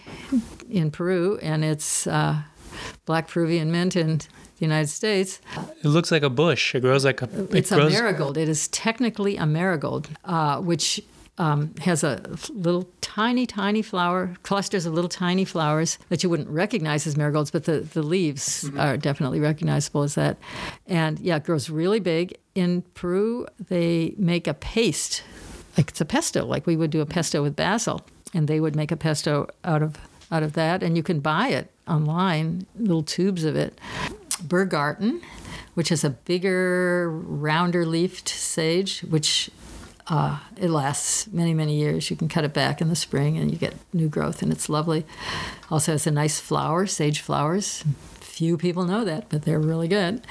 in 0.70 0.92
Peru, 0.92 1.40
and 1.42 1.64
it's 1.64 2.06
uh, 2.06 2.36
black 3.04 3.26
Peruvian 3.26 3.72
mint 3.72 3.96
in 3.96 4.18
the 4.18 4.26
United 4.60 4.90
States. 4.90 5.40
It 5.82 5.88
looks 5.88 6.12
like 6.12 6.22
a 6.22 6.30
bush. 6.30 6.72
It 6.76 6.82
grows 6.82 7.04
like 7.04 7.20
a. 7.20 7.24
It 7.24 7.52
It's 7.52 7.72
a 7.72 7.88
marigold. 7.90 8.38
It 8.38 8.48
is 8.48 8.68
technically 8.68 9.36
a 9.36 9.44
marigold, 9.44 10.08
uh, 10.24 10.60
which 10.60 11.00
um, 11.38 11.74
has 11.80 12.02
a 12.02 12.22
little 12.50 12.88
tiny, 13.00 13.46
tiny 13.46 13.82
flower, 13.82 14.34
clusters 14.42 14.86
of 14.86 14.94
little 14.94 15.08
tiny 15.08 15.44
flowers 15.44 15.98
that 16.08 16.22
you 16.22 16.30
wouldn't 16.30 16.48
recognize 16.48 17.06
as 17.06 17.16
marigolds, 17.16 17.50
but 17.50 17.64
the, 17.64 17.80
the 17.80 18.02
leaves 18.02 18.70
are 18.78 18.96
definitely 18.96 19.40
recognizable 19.40 20.02
as 20.02 20.14
that. 20.14 20.38
And 20.86 21.18
yeah, 21.18 21.36
it 21.36 21.44
grows 21.44 21.68
really 21.68 22.00
big. 22.00 22.38
In 22.54 22.82
Peru, 22.94 23.46
they 23.68 24.14
make 24.16 24.46
a 24.46 24.54
paste, 24.54 25.22
like 25.76 25.90
it's 25.90 26.00
a 26.00 26.06
pesto, 26.06 26.44
like 26.44 26.66
we 26.66 26.76
would 26.76 26.90
do 26.90 27.00
a 27.00 27.06
pesto 27.06 27.42
with 27.42 27.54
basil, 27.54 28.00
and 28.32 28.48
they 28.48 28.60
would 28.60 28.74
make 28.74 28.90
a 28.90 28.96
pesto 28.96 29.48
out 29.64 29.82
of 29.82 29.96
out 30.32 30.42
of 30.42 30.54
that, 30.54 30.82
and 30.82 30.96
you 30.96 31.04
can 31.04 31.20
buy 31.20 31.48
it 31.48 31.70
online, 31.86 32.66
little 32.76 33.02
tubes 33.02 33.44
of 33.44 33.54
it. 33.54 33.80
Berggarten, 34.42 35.22
which 35.74 35.92
is 35.92 36.02
a 36.02 36.10
bigger, 36.10 37.08
rounder 37.10 37.86
leafed 37.86 38.28
sage, 38.28 39.00
which 39.02 39.50
uh, 40.08 40.38
it 40.56 40.70
lasts 40.70 41.26
many, 41.28 41.52
many 41.52 41.76
years. 41.76 42.10
You 42.10 42.16
can 42.16 42.28
cut 42.28 42.44
it 42.44 42.54
back 42.54 42.80
in 42.80 42.88
the 42.88 42.96
spring 42.96 43.36
and 43.36 43.50
you 43.50 43.56
get 43.56 43.74
new 43.92 44.08
growth, 44.08 44.42
and 44.42 44.52
it's 44.52 44.68
lovely. 44.68 45.04
Also 45.70 45.92
has 45.92 46.06
a 46.06 46.10
nice 46.10 46.38
flower, 46.38 46.86
sage 46.86 47.20
flowers. 47.20 47.84
Few 48.20 48.56
people 48.56 48.84
know 48.84 49.04
that, 49.04 49.28
but 49.28 49.42
they're 49.42 49.58
really 49.58 49.88
good. 49.88 50.24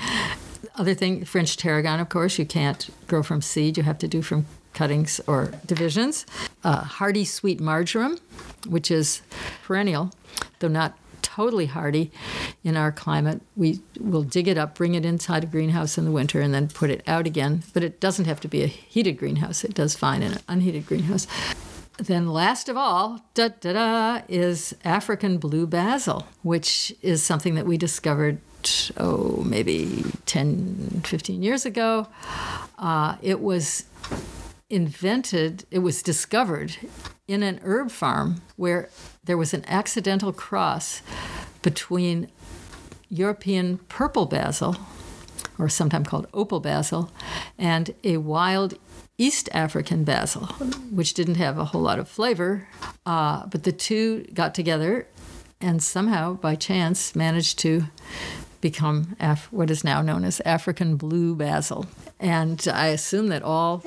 Other 0.76 0.94
thing, 0.94 1.26
French 1.26 1.58
tarragon, 1.58 2.00
of 2.00 2.10
course, 2.10 2.38
you 2.38 2.46
can't 2.46 2.90
grow 3.08 3.24
from 3.24 3.42
seed. 3.42 3.78
You 3.78 3.84
have 3.84 3.98
to 4.00 4.08
do 4.08 4.22
from 4.22 4.46
cuttings 4.74 5.22
or 5.28 5.52
divisions. 5.66 6.26
Uh, 6.64 6.84
hardy 6.84 7.26
sweet 7.26 7.60
marjoram, 7.60 8.18
which 8.68 8.92
is 8.92 9.22
perennial, 9.64 10.12
though 10.60 10.68
not 10.68 10.98
totally 11.36 11.66
hardy 11.66 12.12
in 12.64 12.78
our 12.78 12.92
climate. 12.92 13.42
We 13.58 13.82
will 14.00 14.24
dig 14.24 14.48
it 14.48 14.58
up, 14.58 14.76
bring 14.76 14.96
it 14.96 15.06
inside 15.06 15.44
a 15.44 15.48
greenhouse 15.48 15.98
in 15.98 16.06
the 16.06 16.12
winter, 16.12 16.40
and 16.40 16.54
then 16.54 16.70
put 16.70 16.90
it 16.90 17.04
out 17.08 17.28
again. 17.28 17.64
But 17.74 17.84
it 17.84 18.00
doesn't 18.00 18.26
have 18.26 18.40
to 18.42 18.48
be 18.48 18.64
a 18.64 18.68
heated 18.68 19.18
greenhouse. 19.18 19.66
It 19.66 19.74
does 19.74 19.96
fine 19.96 20.24
in 20.24 20.34
an 20.34 20.40
unheated 20.48 20.86
greenhouse. 20.86 21.28
Then, 21.98 22.28
last 22.28 22.70
of 22.70 22.78
all, 22.78 23.26
da 23.34 23.50
da 23.50 23.74
da, 23.74 24.22
is 24.30 24.76
African 24.86 25.38
blue 25.38 25.68
basil, 25.68 26.26
which 26.42 26.96
is 27.02 27.22
something 27.22 27.56
that 27.56 27.66
we 27.66 27.78
discovered, 27.78 28.40
oh, 28.98 29.44
maybe 29.46 30.06
10, 30.26 31.02
15 31.06 31.44
years 31.44 31.66
ago. 31.66 32.08
Uh, 32.78 33.16
it 33.22 33.42
was 33.42 33.86
invented, 34.70 35.66
it 35.70 35.80
was 35.80 36.02
discovered 36.02 36.78
in 37.28 37.44
an 37.44 37.60
herb 37.64 37.92
farm 37.92 38.42
where 38.56 38.90
there 39.26 39.38
was 39.38 39.54
an 39.54 39.64
accidental 39.68 40.32
cross 40.32 41.02
between 41.62 42.30
European 43.10 43.78
purple 43.90 44.26
basil, 44.26 44.78
or 45.58 45.70
sometimes 45.70 46.08
called 46.08 46.28
opal 46.34 46.60
basil, 46.60 47.12
and 47.58 47.94
a 48.04 48.18
wild 48.18 48.76
East 49.18 49.50
African 49.54 50.04
basil, 50.04 50.46
which 50.92 51.14
didn't 51.14 51.36
have 51.36 51.58
a 51.58 51.66
whole 51.66 51.82
lot 51.82 52.00
of 52.00 52.08
flavor. 52.08 52.68
Uh, 53.06 53.46
but 53.46 53.64
the 53.64 53.72
two 53.72 54.26
got 54.34 54.54
together 54.54 55.08
and 55.62 55.82
somehow, 55.82 56.34
by 56.34 56.56
chance, 56.56 57.16
managed 57.16 57.58
to 57.60 57.86
become 58.60 59.16
Af- 59.20 59.52
what 59.52 59.72
is 59.72 59.84
now 59.84 60.02
known 60.02 60.24
as 60.24 60.42
African 60.42 60.98
blue 60.98 61.36
basil. 61.36 61.86
And 62.20 62.68
I 62.72 62.88
assume 62.88 63.28
that 63.28 63.42
all 63.42 63.84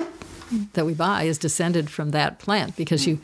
that 0.73 0.85
we 0.85 0.93
buy 0.93 1.23
is 1.23 1.37
descended 1.37 1.89
from 1.89 2.11
that 2.11 2.39
plant 2.39 2.75
because 2.75 3.05
you 3.05 3.19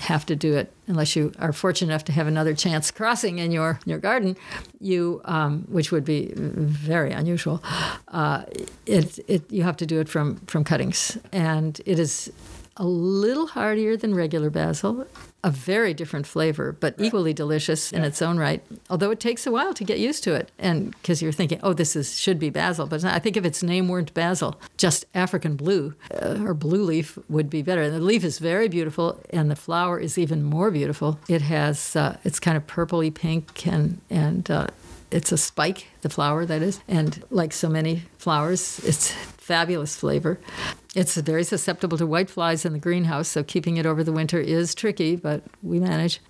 have 0.00 0.26
to 0.26 0.36
do 0.36 0.56
it 0.56 0.72
unless 0.86 1.16
you 1.16 1.32
are 1.38 1.52
fortunate 1.52 1.92
enough 1.92 2.04
to 2.04 2.12
have 2.12 2.26
another 2.26 2.54
chance 2.54 2.90
crossing 2.90 3.38
in 3.38 3.50
your 3.50 3.80
your 3.84 3.98
garden. 3.98 4.36
You, 4.80 5.20
um, 5.24 5.66
which 5.68 5.92
would 5.92 6.04
be 6.04 6.32
very 6.36 7.12
unusual. 7.12 7.62
Uh, 8.08 8.44
it, 8.86 9.18
it 9.28 9.50
you 9.50 9.62
have 9.62 9.76
to 9.78 9.86
do 9.86 10.00
it 10.00 10.08
from 10.08 10.36
from 10.46 10.64
cuttings, 10.64 11.18
and 11.32 11.80
it 11.86 11.98
is 11.98 12.32
a 12.80 12.84
little 12.84 13.46
hardier 13.46 13.94
than 13.94 14.14
regular 14.14 14.48
basil, 14.48 15.06
a 15.44 15.50
very 15.50 15.92
different 15.92 16.26
flavor, 16.26 16.72
but 16.72 16.94
equally 16.98 17.34
delicious 17.34 17.92
in 17.92 18.02
its 18.02 18.22
own 18.22 18.38
right. 18.38 18.64
Although 18.88 19.10
it 19.10 19.20
takes 19.20 19.46
a 19.46 19.52
while 19.52 19.74
to 19.74 19.84
get 19.84 19.98
used 19.98 20.24
to 20.24 20.34
it, 20.34 20.50
and 20.58 20.90
because 20.92 21.20
you're 21.20 21.30
thinking, 21.30 21.60
oh, 21.62 21.74
this 21.74 21.94
is 21.94 22.18
should 22.18 22.38
be 22.38 22.50
basil, 22.50 22.86
but. 22.86 23.04
I 23.04 23.18
think 23.18 23.36
if 23.36 23.44
its 23.44 23.62
name 23.62 23.88
weren't 23.88 24.14
basil, 24.14 24.60
just 24.76 25.04
African 25.14 25.56
blue 25.56 25.94
uh, 26.22 26.38
or 26.44 26.54
blue 26.54 26.82
leaf 26.82 27.18
would 27.28 27.50
be 27.50 27.60
better. 27.62 27.82
And 27.82 27.94
the 27.94 28.00
leaf 28.00 28.24
is 28.24 28.38
very 28.38 28.68
beautiful, 28.68 29.20
and 29.30 29.50
the 29.50 29.56
flower 29.56 29.98
is 29.98 30.16
even 30.16 30.42
more 30.42 30.70
beautiful. 30.70 31.18
It 31.28 31.42
has 31.42 31.96
uh, 31.96 32.16
it's 32.24 32.40
kind 32.40 32.56
of 32.56 32.66
purpley 32.66 33.12
pink 33.12 33.66
and 33.66 34.00
and. 34.08 34.50
Uh, 34.50 34.68
it's 35.10 35.32
a 35.32 35.36
spike, 35.36 35.88
the 36.02 36.08
flower 36.08 36.46
that 36.46 36.62
is, 36.62 36.80
and 36.88 37.24
like 37.30 37.52
so 37.52 37.68
many 37.68 38.04
flowers, 38.18 38.80
it's 38.84 39.10
fabulous 39.10 39.96
flavor. 39.96 40.38
It's 40.94 41.16
very 41.16 41.44
susceptible 41.44 41.98
to 41.98 42.06
white 42.06 42.30
flies 42.30 42.64
in 42.64 42.72
the 42.72 42.78
greenhouse, 42.78 43.28
so 43.28 43.42
keeping 43.42 43.76
it 43.76 43.86
over 43.86 44.04
the 44.04 44.12
winter 44.12 44.38
is 44.38 44.74
tricky, 44.74 45.16
but 45.16 45.42
we 45.62 45.80
manage. 45.80 46.20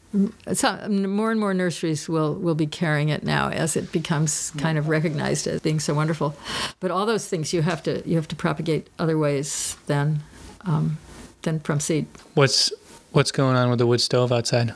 So 0.53 0.88
more 0.88 1.31
and 1.31 1.38
more 1.38 1.55
nurseries 1.55 2.09
will, 2.09 2.35
will 2.35 2.55
be 2.55 2.66
carrying 2.66 3.11
it 3.11 3.23
now 3.23 3.51
as 3.51 3.77
it 3.77 3.93
becomes 3.93 4.51
kind 4.59 4.77
of 4.77 4.88
recognized 4.88 5.47
as 5.47 5.61
being 5.61 5.81
so 5.81 5.95
wonderful. 5.95 6.35
But 6.81 6.90
all 6.90 7.07
those 7.07 7.29
things 7.29 7.53
you 7.53 7.62
have 7.62 7.83
to 7.85 8.03
you 8.09 8.16
have 8.16 8.29
to 8.29 8.37
propagate 8.37 8.88
other 8.99 9.16
ways 9.16 9.77
than 9.87 10.21
um, 10.62 10.99
than 11.43 11.61
from 11.61 11.79
seed. 11.81 12.07
What's 12.35 12.73
what's 13.12 13.33
going 13.33 13.57
on 13.57 13.70
with 13.70 13.79
the 13.79 13.87
wood 13.87 14.01
stove 14.01 14.33
outside? 14.33 14.75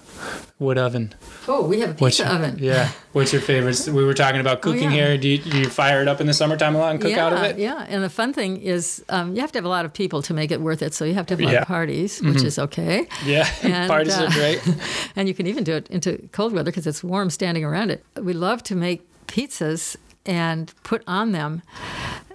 Wood 0.59 0.79
oven. 0.79 1.15
Oh, 1.49 1.67
we 1.67 1.81
have 1.81 1.91
a 1.91 1.95
What's 1.95 2.19
pizza 2.19 2.33
oven. 2.33 2.57
Yeah. 2.59 2.91
What's 3.13 3.33
your 3.33 3.43
favorite? 3.43 3.89
We 3.89 4.05
were 4.05 4.15
talking 4.15 4.41
about 4.41 4.63
cooking 4.63 4.85
yeah. 4.85 4.91
here. 4.91 5.19
Do 5.19 5.29
you, 5.29 5.39
do 5.39 5.59
you 5.59 5.69
fire 5.69 6.01
it 6.01 6.09
up 6.09 6.21
in 6.21 6.27
the 6.27 6.35
summertime 6.35 6.75
a 6.75 6.79
lot 6.79 6.93
and 6.93 7.01
cook 7.01 7.11
yeah, 7.11 7.27
out 7.27 7.33
of 7.33 7.43
it? 7.43 7.59
Yeah, 7.59 7.85
and 7.89 8.03
the 8.03 8.11
fun 8.11 8.33
thing 8.33 8.61
is 8.61 9.05
um, 9.09 9.35
you 9.35 9.41
have 9.41 9.53
to 9.53 9.59
have 9.59 9.65
a 9.65 9.69
lot 9.69 9.85
of 9.85 9.93
people 9.93 10.23
to 10.23 10.35
make 10.35 10.51
it 10.51 10.61
worth 10.61 10.83
it. 10.83 10.95
So 10.95 11.05
you 11.05 11.15
have 11.15 11.27
to 11.27 11.35
have 11.35 11.41
a 11.41 11.45
lot 11.45 11.53
Yeah. 11.53 11.57
Mm-hmm. 11.57 11.63
of 11.63 11.69
parties, 11.69 12.23
which 12.23 12.43
is 12.43 12.59
okay. 12.59 13.07
Yeah. 13.25 13.49
And, 13.63 13.89
Parties 13.89 14.17
uh, 14.17 14.25
are 14.25 14.31
great. 14.31 14.61
and 15.17 15.27
you 15.27 15.35
can 15.35 15.47
even 15.47 15.65
do 15.65 15.75
it 15.75 15.89
into 15.89 16.29
cold 16.33 16.53
weather 16.53 16.71
because 16.71 16.87
it's 16.87 17.03
warm 17.03 17.31
standing 17.31 17.65
around 17.65 17.91
it. 17.91 18.05
We 18.21 18.33
love 18.33 18.63
to 18.65 18.75
make 18.77 19.03
pizzas 19.27 19.97
and 20.27 20.73
put 20.83 21.03
on 21.07 21.33
them. 21.33 21.63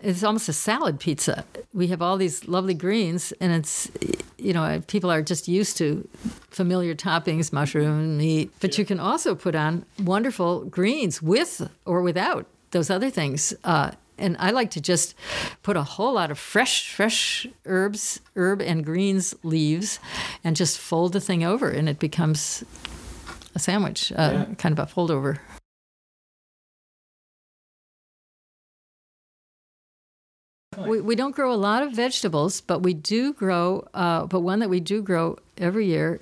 It's 0.02 0.24
almost 0.24 0.48
a 0.48 0.54
salad 0.54 1.00
pizza. 1.00 1.44
We 1.74 1.88
have 1.88 2.02
all 2.02 2.18
these 2.18 2.48
lovely 2.48 2.74
greens, 2.74 3.34
and 3.42 3.52
it's, 3.52 3.92
you 4.38 4.54
know, 4.54 4.82
people 4.88 5.12
are 5.12 5.22
just 5.22 5.48
used 5.48 5.78
to 5.78 6.08
familiar 6.50 6.96
toppings, 6.96 7.52
mushroom, 7.52 8.18
meat. 8.18 8.52
But 8.62 8.78
you 8.78 8.86
can 8.86 9.00
also 9.00 9.36
put 9.36 9.56
on 9.56 9.86
wonderful 10.02 10.66
greens 10.66 11.22
with 11.22 11.70
or 11.86 12.02
without 12.02 12.46
those 12.72 12.90
other 12.90 13.10
things. 13.10 13.54
Uh, 13.64 13.92
and 14.18 14.36
I 14.40 14.52
like 14.52 14.72
to 14.72 14.82
just 14.82 15.16
put 15.64 15.78
a 15.78 15.84
whole 15.84 16.14
lot 16.14 16.32
of 16.32 16.38
fresh, 16.38 16.94
fresh 16.94 17.48
herbs, 17.66 18.20
herb 18.36 18.62
and 18.62 18.86
greens 18.86 19.36
leaves, 19.44 20.00
and 20.44 20.56
just 20.56 20.78
fold 20.78 21.14
the 21.14 21.22
thing 21.22 21.44
over, 21.44 21.70
and 21.70 21.90
it 21.90 22.00
becomes 22.00 22.64
a 23.56 23.60
sandwich, 23.60 24.12
uh, 24.16 24.46
kind 24.58 24.78
of 24.78 24.80
a 24.80 24.88
fold 24.88 25.12
over. 25.12 25.40
We, 30.86 31.02
we 31.02 31.16
don't 31.16 31.36
grow 31.36 31.52
a 31.54 31.56
lot 31.56 31.84
of 31.84 31.94
vegetables, 31.94 32.62
but 32.62 32.80
we 32.80 32.94
do 32.94 33.34
grow, 33.34 33.88
uh, 33.94 34.26
but 34.26 34.42
one 34.42 34.60
that 34.60 34.70
we 34.70 34.80
do 34.80 35.02
grow 35.02 35.38
every 35.58 35.88
year, 35.88 36.22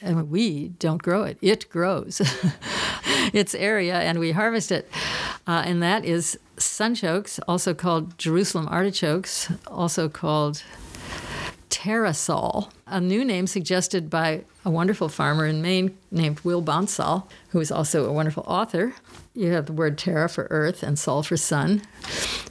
and 0.00 0.30
we 0.30 0.68
don't 0.78 1.02
grow 1.02 1.22
it, 1.22 1.38
it 1.40 1.70
grows 1.70 2.20
its 3.32 3.54
area, 3.54 4.00
and 4.00 4.18
we 4.18 4.32
harvest 4.32 4.72
it. 4.72 4.90
Uh, 5.46 5.62
and 5.64 5.82
that 5.82 6.04
is 6.04 6.38
sunchokes, 6.56 7.38
also 7.46 7.74
called 7.74 8.18
Jerusalem 8.18 8.68
artichokes, 8.68 9.50
also 9.66 10.08
called 10.08 10.62
Terrasol, 11.70 12.70
a 12.86 13.00
new 13.00 13.24
name 13.24 13.46
suggested 13.46 14.10
by 14.10 14.44
a 14.64 14.70
wonderful 14.70 15.08
farmer 15.08 15.46
in 15.46 15.62
Maine 15.62 15.96
named 16.10 16.38
Will 16.40 16.62
Bonsall, 16.62 17.26
who 17.48 17.60
is 17.60 17.72
also 17.72 18.04
a 18.04 18.12
wonderful 18.12 18.44
author. 18.46 18.94
You 19.34 19.52
have 19.52 19.66
the 19.66 19.72
word 19.72 19.96
terra 19.96 20.28
for 20.28 20.46
earth 20.50 20.82
and 20.82 20.98
sol 20.98 21.22
for 21.22 21.36
sun, 21.36 21.82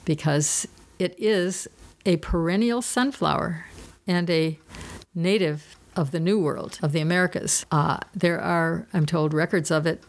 because 0.04 0.66
it 1.02 1.18
is 1.18 1.66
a 2.06 2.16
perennial 2.18 2.80
sunflower 2.80 3.64
and 4.06 4.30
a 4.30 4.56
native 5.16 5.76
of 5.96 6.12
the 6.12 6.20
New 6.20 6.38
World, 6.38 6.78
of 6.80 6.92
the 6.92 7.00
Americas. 7.00 7.66
Uh, 7.72 7.98
there 8.14 8.40
are, 8.40 8.86
I'm 8.94 9.04
told, 9.04 9.34
records 9.34 9.72
of 9.72 9.84
it 9.84 10.02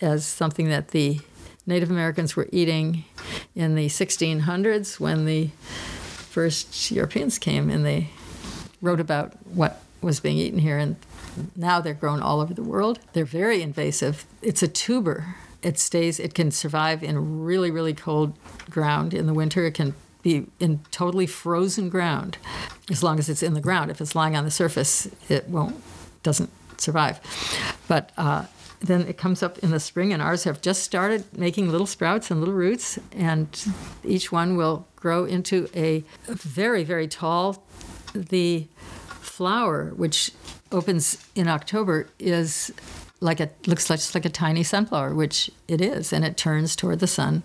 as 0.00 0.26
something 0.26 0.68
that 0.70 0.88
the 0.88 1.20
Native 1.66 1.90
Americans 1.90 2.34
were 2.34 2.48
eating 2.50 3.04
in 3.54 3.76
the 3.76 3.86
1600s 3.86 4.98
when 4.98 5.24
the 5.24 5.50
first 6.30 6.90
Europeans 6.90 7.38
came 7.38 7.70
and 7.70 7.86
they 7.86 8.08
wrote 8.82 9.00
about 9.00 9.34
what 9.46 9.80
was 10.02 10.18
being 10.18 10.36
eaten 10.36 10.58
here. 10.58 10.78
And 10.78 10.96
now 11.54 11.80
they're 11.80 11.94
grown 11.94 12.20
all 12.20 12.40
over 12.40 12.54
the 12.54 12.62
world. 12.64 12.98
They're 13.12 13.24
very 13.24 13.62
invasive. 13.62 14.26
It's 14.42 14.64
a 14.64 14.68
tuber. 14.68 15.36
It 15.62 15.78
stays, 15.78 16.18
it 16.18 16.34
can 16.34 16.50
survive 16.50 17.04
in 17.04 17.44
really, 17.44 17.70
really 17.70 17.94
cold 17.94 18.36
ground 18.68 19.14
in 19.14 19.26
the 19.26 19.34
winter. 19.34 19.64
It 19.64 19.74
can 19.74 19.94
be 20.22 20.46
in 20.58 20.80
totally 20.90 21.26
frozen 21.26 21.88
ground 21.88 22.38
as 22.90 23.02
long 23.02 23.18
as 23.18 23.28
it's 23.28 23.42
in 23.42 23.54
the 23.54 23.60
ground. 23.60 23.90
If 23.90 24.00
it's 24.00 24.14
lying 24.14 24.36
on 24.36 24.44
the 24.44 24.50
surface, 24.50 25.08
it 25.28 25.48
won't, 25.48 25.76
doesn't 26.22 26.50
survive. 26.78 27.20
But 27.86 28.12
uh, 28.16 28.46
then 28.80 29.02
it 29.02 29.16
comes 29.16 29.42
up 29.42 29.58
in 29.58 29.70
the 29.70 29.80
spring, 29.80 30.12
and 30.12 30.22
ours 30.22 30.44
have 30.44 30.60
just 30.60 30.82
started 30.82 31.24
making 31.36 31.70
little 31.70 31.86
sprouts 31.86 32.30
and 32.30 32.40
little 32.40 32.54
roots, 32.54 32.98
and 33.12 33.48
each 34.04 34.30
one 34.30 34.56
will 34.56 34.86
grow 34.96 35.24
into 35.24 35.68
a 35.74 36.04
very, 36.26 36.84
very 36.84 37.08
tall. 37.08 37.64
The 38.14 38.66
flower, 39.20 39.92
which 39.96 40.32
opens 40.72 41.24
in 41.34 41.48
October, 41.48 42.08
is 42.18 42.72
like 43.20 43.40
a 43.40 43.50
looks 43.66 43.90
like, 43.90 43.98
just 43.98 44.14
like 44.14 44.24
a 44.24 44.30
tiny 44.30 44.62
sunflower, 44.62 45.14
which 45.14 45.50
it 45.66 45.80
is, 45.80 46.12
and 46.12 46.24
it 46.24 46.36
turns 46.36 46.76
toward 46.76 47.00
the 47.00 47.06
sun. 47.06 47.42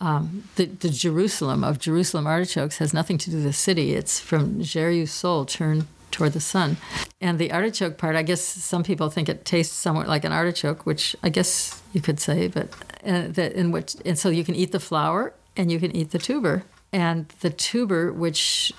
Um, 0.00 0.44
the, 0.56 0.64
the 0.66 0.88
Jerusalem 0.88 1.62
of 1.62 1.78
Jerusalem 1.78 2.26
artichokes 2.26 2.78
has 2.78 2.92
nothing 2.94 3.18
to 3.18 3.30
do 3.30 3.36
with 3.36 3.44
the 3.44 3.52
city. 3.52 3.94
It's 3.94 4.18
from 4.18 4.62
Jeru 4.62 5.06
turned 5.46 5.86
toward 6.10 6.32
the 6.32 6.40
sun. 6.40 6.76
And 7.20 7.38
the 7.38 7.52
artichoke 7.52 7.98
part, 7.98 8.16
I 8.16 8.22
guess 8.22 8.42
some 8.42 8.82
people 8.82 9.10
think 9.10 9.28
it 9.28 9.44
tastes 9.44 9.74
somewhat 9.74 10.08
like 10.08 10.24
an 10.24 10.32
artichoke, 10.32 10.86
which 10.86 11.14
I 11.22 11.28
guess 11.28 11.80
you 11.92 12.00
could 12.00 12.18
say, 12.18 12.48
but 12.48 12.68
uh, 13.04 13.28
that 13.28 13.52
in 13.52 13.70
which 13.70 13.96
and 14.04 14.18
so 14.18 14.28
you 14.28 14.44
can 14.44 14.54
eat 14.54 14.72
the 14.72 14.80
flower 14.80 15.32
and 15.56 15.70
you 15.70 15.78
can 15.78 15.94
eat 15.94 16.10
the 16.10 16.18
tuber. 16.18 16.64
And 16.92 17.28
the 17.40 17.50
tuber, 17.50 18.12
which 18.12 18.72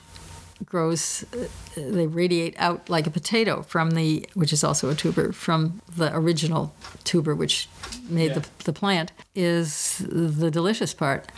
grows 0.65 1.25
uh, 1.33 1.45
they 1.75 2.07
radiate 2.07 2.55
out 2.57 2.89
like 2.89 3.07
a 3.07 3.09
potato 3.09 3.61
from 3.63 3.91
the 3.91 4.27
which 4.33 4.53
is 4.53 4.63
also 4.63 4.89
a 4.89 4.95
tuber 4.95 5.31
from 5.31 5.81
the 5.95 6.15
original 6.15 6.73
tuber 7.03 7.33
which 7.35 7.67
made 8.09 8.33
the, 8.33 8.45
the 8.65 8.73
plant 8.73 9.11
is 9.33 10.03
the 10.07 10.51
delicious 10.51 10.93
part 10.93 11.31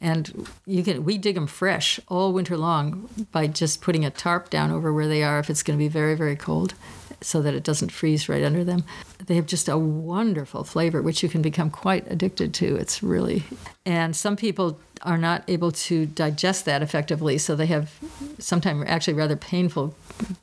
and 0.00 0.46
you 0.66 0.82
can 0.82 1.04
we 1.04 1.18
dig 1.18 1.34
them 1.34 1.46
fresh 1.46 1.98
all 2.08 2.32
winter 2.32 2.56
long 2.56 3.08
by 3.32 3.46
just 3.46 3.80
putting 3.80 4.04
a 4.04 4.10
tarp 4.10 4.48
down 4.50 4.70
over 4.70 4.92
where 4.92 5.08
they 5.08 5.22
are 5.22 5.38
if 5.38 5.50
it's 5.50 5.62
going 5.62 5.78
to 5.78 5.82
be 5.82 5.88
very 5.88 6.14
very 6.14 6.36
cold 6.36 6.74
so 7.20 7.40
that 7.42 7.54
it 7.54 7.62
doesn't 7.62 7.90
freeze 7.90 8.28
right 8.28 8.44
under 8.44 8.64
them 8.64 8.84
they 9.26 9.34
have 9.34 9.46
just 9.46 9.68
a 9.68 9.78
wonderful 9.78 10.64
flavor 10.64 11.02
which 11.02 11.22
you 11.22 11.28
can 11.28 11.42
become 11.42 11.70
quite 11.70 12.08
addicted 12.10 12.54
to 12.54 12.76
it's 12.76 13.02
really 13.02 13.42
and 13.84 14.14
some 14.14 14.36
people 14.36 14.78
are 15.02 15.18
not 15.18 15.42
able 15.48 15.72
to 15.72 16.06
digest 16.06 16.64
that 16.64 16.82
effectively, 16.82 17.38
so 17.38 17.56
they 17.56 17.66
have 17.66 17.92
sometimes 18.38 18.84
actually 18.86 19.14
rather 19.14 19.36
painful 19.36 19.94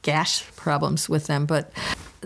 gash 0.02 0.46
problems 0.56 1.08
with 1.08 1.28
them. 1.28 1.46
But 1.46 1.72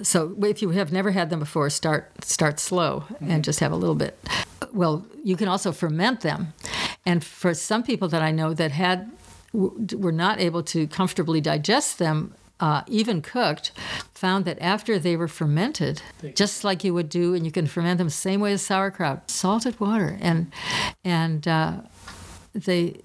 so 0.02 0.36
if 0.42 0.62
you 0.62 0.70
have 0.70 0.92
never 0.92 1.12
had 1.12 1.30
them 1.30 1.40
before, 1.40 1.70
start 1.70 2.24
start 2.24 2.60
slow 2.60 3.06
and 3.22 3.44
just 3.44 3.60
have 3.60 3.72
a 3.72 3.76
little 3.76 3.96
bit. 3.96 4.18
Well, 4.74 5.06
you 5.24 5.36
can 5.36 5.48
also 5.48 5.72
ferment 5.72 6.22
them, 6.22 6.54
and 7.06 7.24
for 7.24 7.54
some 7.54 7.84
people 7.84 8.08
that 8.10 8.22
I 8.22 8.32
know 8.32 8.54
that 8.54 8.72
had 8.72 9.12
were 9.54 10.12
not 10.12 10.40
able 10.40 10.64
to 10.64 10.88
comfortably 10.88 11.40
digest 11.40 12.00
them 12.00 12.34
uh, 12.60 12.82
even 12.88 13.22
cooked, 13.22 13.72
found 14.14 14.46
that 14.46 14.58
after 14.62 14.98
they 14.98 15.16
were 15.16 15.28
fermented, 15.28 16.02
just 16.34 16.64
like 16.64 16.84
you 16.84 16.94
would 16.94 17.10
do, 17.10 17.34
and 17.36 17.46
you 17.46 17.52
can 17.52 17.68
ferment 17.68 17.98
them 17.98 18.10
same 18.10 18.40
way 18.40 18.54
as 18.54 18.62
sauerkraut, 18.62 19.30
salted 19.30 19.80
water, 19.80 20.18
and 20.22 20.52
and 21.04 21.48
uh, 21.48 21.82
they 22.54 23.00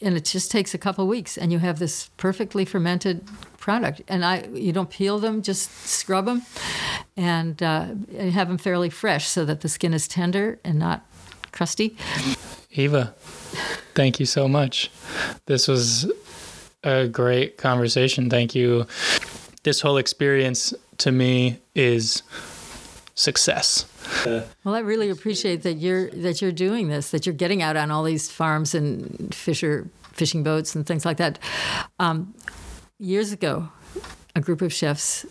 and 0.00 0.16
it 0.16 0.24
just 0.24 0.50
takes 0.50 0.74
a 0.74 0.78
couple 0.78 1.06
weeks, 1.06 1.38
and 1.38 1.52
you 1.52 1.58
have 1.58 1.78
this 1.78 2.10
perfectly 2.16 2.64
fermented 2.64 3.26
product. 3.58 4.02
And 4.08 4.24
I, 4.24 4.48
you 4.52 4.72
don't 4.72 4.90
peel 4.90 5.18
them, 5.20 5.40
just 5.40 5.70
scrub 5.86 6.26
them, 6.26 6.42
and, 7.16 7.62
uh, 7.62 7.86
and 8.18 8.32
have 8.32 8.48
them 8.48 8.58
fairly 8.58 8.90
fresh 8.90 9.28
so 9.28 9.44
that 9.44 9.60
the 9.60 9.68
skin 9.68 9.94
is 9.94 10.08
tender 10.08 10.58
and 10.64 10.78
not 10.78 11.06
crusty. 11.52 11.96
Eva, 12.72 13.14
thank 13.94 14.18
you 14.18 14.26
so 14.26 14.48
much. 14.48 14.90
This 15.46 15.68
was 15.68 16.10
a 16.82 17.06
great 17.06 17.56
conversation. 17.58 18.28
Thank 18.28 18.54
you. 18.54 18.86
This 19.62 19.80
whole 19.80 19.96
experience 19.96 20.74
to 20.98 21.12
me 21.12 21.60
is 21.74 22.22
success. 23.14 23.86
Well, 24.64 24.74
I 24.74 24.80
really 24.80 25.10
appreciate 25.10 25.62
that 25.62 25.74
you're 25.74 26.08
that 26.10 26.40
you're 26.40 26.52
doing 26.52 26.88
this. 26.88 27.10
That 27.10 27.26
you're 27.26 27.34
getting 27.34 27.62
out 27.62 27.76
on 27.76 27.90
all 27.90 28.04
these 28.04 28.30
farms 28.30 28.74
and 28.74 29.34
fisher 29.34 29.88
fishing 30.12 30.42
boats 30.42 30.74
and 30.74 30.86
things 30.86 31.04
like 31.04 31.16
that. 31.16 31.38
Um, 31.98 32.34
years 32.98 33.32
ago, 33.32 33.68
a 34.36 34.40
group 34.40 34.62
of 34.62 34.72
chefs 34.72 35.26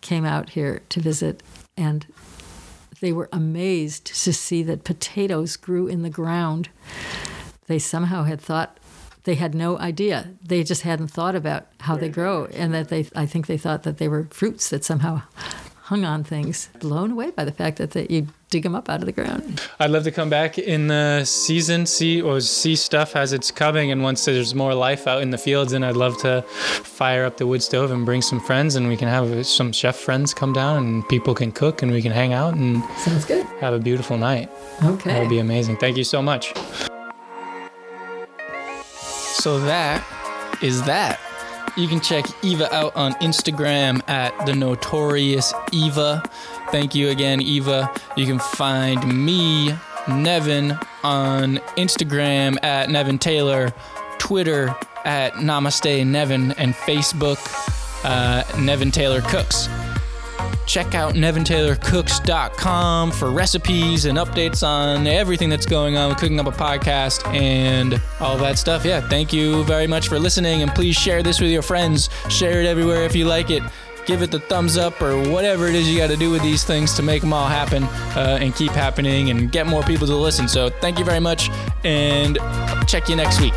came 0.00 0.24
out 0.24 0.50
here 0.50 0.82
to 0.90 1.00
visit, 1.00 1.42
and 1.76 2.06
they 3.00 3.12
were 3.12 3.28
amazed 3.32 4.06
to 4.06 4.32
see 4.32 4.62
that 4.62 4.84
potatoes 4.84 5.56
grew 5.56 5.86
in 5.86 6.02
the 6.02 6.10
ground. 6.10 6.68
They 7.66 7.78
somehow 7.78 8.24
had 8.24 8.40
thought 8.40 8.78
they 9.24 9.34
had 9.34 9.54
no 9.54 9.78
idea. 9.78 10.32
They 10.42 10.62
just 10.62 10.82
hadn't 10.82 11.08
thought 11.08 11.34
about 11.34 11.66
how 11.80 11.96
they 11.96 12.08
grow, 12.08 12.46
and 12.46 12.72
that 12.74 12.88
they 12.88 13.06
I 13.14 13.26
think 13.26 13.46
they 13.46 13.58
thought 13.58 13.82
that 13.82 13.98
they 13.98 14.08
were 14.08 14.28
fruits 14.30 14.70
that 14.70 14.84
somehow 14.84 15.22
hung 15.90 16.04
on 16.04 16.22
things. 16.22 16.68
Blown 16.78 17.10
away 17.10 17.32
by 17.32 17.44
the 17.44 17.50
fact 17.50 17.78
that, 17.78 17.90
that 17.90 18.12
you 18.12 18.28
dig 18.48 18.62
them 18.62 18.76
up 18.76 18.88
out 18.88 19.00
of 19.00 19.06
the 19.06 19.12
ground. 19.12 19.60
I'd 19.80 19.90
love 19.90 20.04
to 20.04 20.12
come 20.12 20.30
back 20.30 20.56
in 20.56 20.86
the 20.86 21.24
season, 21.24 21.84
see 21.84 22.22
or 22.22 22.40
see 22.40 22.76
stuff 22.76 23.16
as 23.16 23.32
it's 23.32 23.50
coming, 23.50 23.90
and 23.90 24.00
once 24.04 24.24
there's 24.24 24.54
more 24.54 24.72
life 24.72 25.08
out 25.08 25.20
in 25.20 25.30
the 25.30 25.38
fields, 25.38 25.72
and 25.72 25.84
I'd 25.84 25.96
love 25.96 26.16
to 26.18 26.42
fire 26.42 27.24
up 27.24 27.38
the 27.38 27.46
wood 27.48 27.60
stove 27.60 27.90
and 27.90 28.06
bring 28.06 28.22
some 28.22 28.38
friends, 28.38 28.76
and 28.76 28.86
we 28.86 28.96
can 28.96 29.08
have 29.08 29.44
some 29.44 29.72
chef 29.72 29.96
friends 29.96 30.32
come 30.32 30.52
down, 30.52 30.76
and 30.76 31.08
people 31.08 31.34
can 31.34 31.50
cook, 31.50 31.82
and 31.82 31.90
we 31.90 32.02
can 32.02 32.12
hang 32.12 32.32
out 32.32 32.54
and 32.54 32.84
Sounds 32.98 33.24
good. 33.24 33.44
have 33.60 33.74
a 33.74 33.80
beautiful 33.80 34.16
night. 34.16 34.48
Okay. 34.84 35.10
That 35.10 35.20
would 35.22 35.28
be 35.28 35.40
amazing. 35.40 35.76
Thank 35.78 35.96
you 35.96 36.04
so 36.04 36.22
much. 36.22 36.54
So 39.42 39.58
that 39.60 40.04
is 40.62 40.82
that. 40.84 41.18
You 41.76 41.88
can 41.88 42.00
check 42.00 42.24
Eva 42.42 42.72
out 42.74 42.94
on 42.96 43.12
Instagram 43.14 44.06
at 44.08 44.46
the 44.46 44.54
notorious 44.54 45.52
Eva. 45.72 46.22
Thank 46.70 46.94
you 46.94 47.08
again, 47.08 47.40
Eva. 47.40 47.92
You 48.16 48.26
can 48.26 48.38
find 48.38 49.24
me, 49.24 49.74
Nevin, 50.08 50.78
on 51.02 51.56
Instagram 51.76 52.62
at 52.62 52.90
Nevin 52.90 53.18
Taylor, 53.18 53.72
Twitter 54.18 54.74
at 55.04 55.32
Namaste 55.34 56.06
Nevin, 56.06 56.52
and 56.52 56.74
Facebook 56.74 57.38
uh, 58.04 58.44
Nevin 58.58 58.90
Taylor 58.90 59.20
Cooks 59.22 59.68
check 60.70 60.94
out 60.94 61.14
nevintaylorcooks.com 61.14 63.10
for 63.10 63.32
recipes 63.32 64.04
and 64.04 64.16
updates 64.18 64.64
on 64.64 65.04
everything 65.08 65.48
that's 65.48 65.66
going 65.66 65.96
on 65.96 66.10
with 66.10 66.18
cooking 66.18 66.38
up 66.38 66.46
a 66.46 66.52
podcast 66.52 67.26
and 67.34 68.00
all 68.20 68.38
that 68.38 68.56
stuff. 68.56 68.84
Yeah 68.84 69.00
thank 69.00 69.32
you 69.32 69.64
very 69.64 69.88
much 69.88 70.06
for 70.06 70.20
listening 70.20 70.62
and 70.62 70.70
please 70.72 70.94
share 70.94 71.24
this 71.24 71.40
with 71.40 71.50
your 71.50 71.62
friends. 71.62 72.08
Share 72.28 72.60
it 72.60 72.66
everywhere 72.66 73.02
if 73.02 73.16
you 73.16 73.24
like 73.24 73.50
it. 73.50 73.64
Give 74.06 74.22
it 74.22 74.30
the 74.30 74.38
thumbs 74.38 74.78
up 74.78 75.02
or 75.02 75.16
whatever 75.30 75.66
it 75.66 75.74
is 75.74 75.90
you 75.90 75.98
got 75.98 76.10
to 76.10 76.16
do 76.16 76.30
with 76.30 76.42
these 76.42 76.62
things 76.62 76.94
to 76.94 77.02
make 77.02 77.20
them 77.20 77.32
all 77.32 77.48
happen 77.48 77.82
uh, 78.16 78.38
and 78.40 78.54
keep 78.54 78.70
happening 78.70 79.30
and 79.30 79.50
get 79.50 79.66
more 79.66 79.82
people 79.82 80.06
to 80.06 80.14
listen. 80.14 80.46
So 80.46 80.70
thank 80.70 81.00
you 81.00 81.04
very 81.04 81.20
much 81.20 81.50
and 81.82 82.38
check 82.86 83.08
you 83.08 83.16
next 83.16 83.40
week 83.40 83.54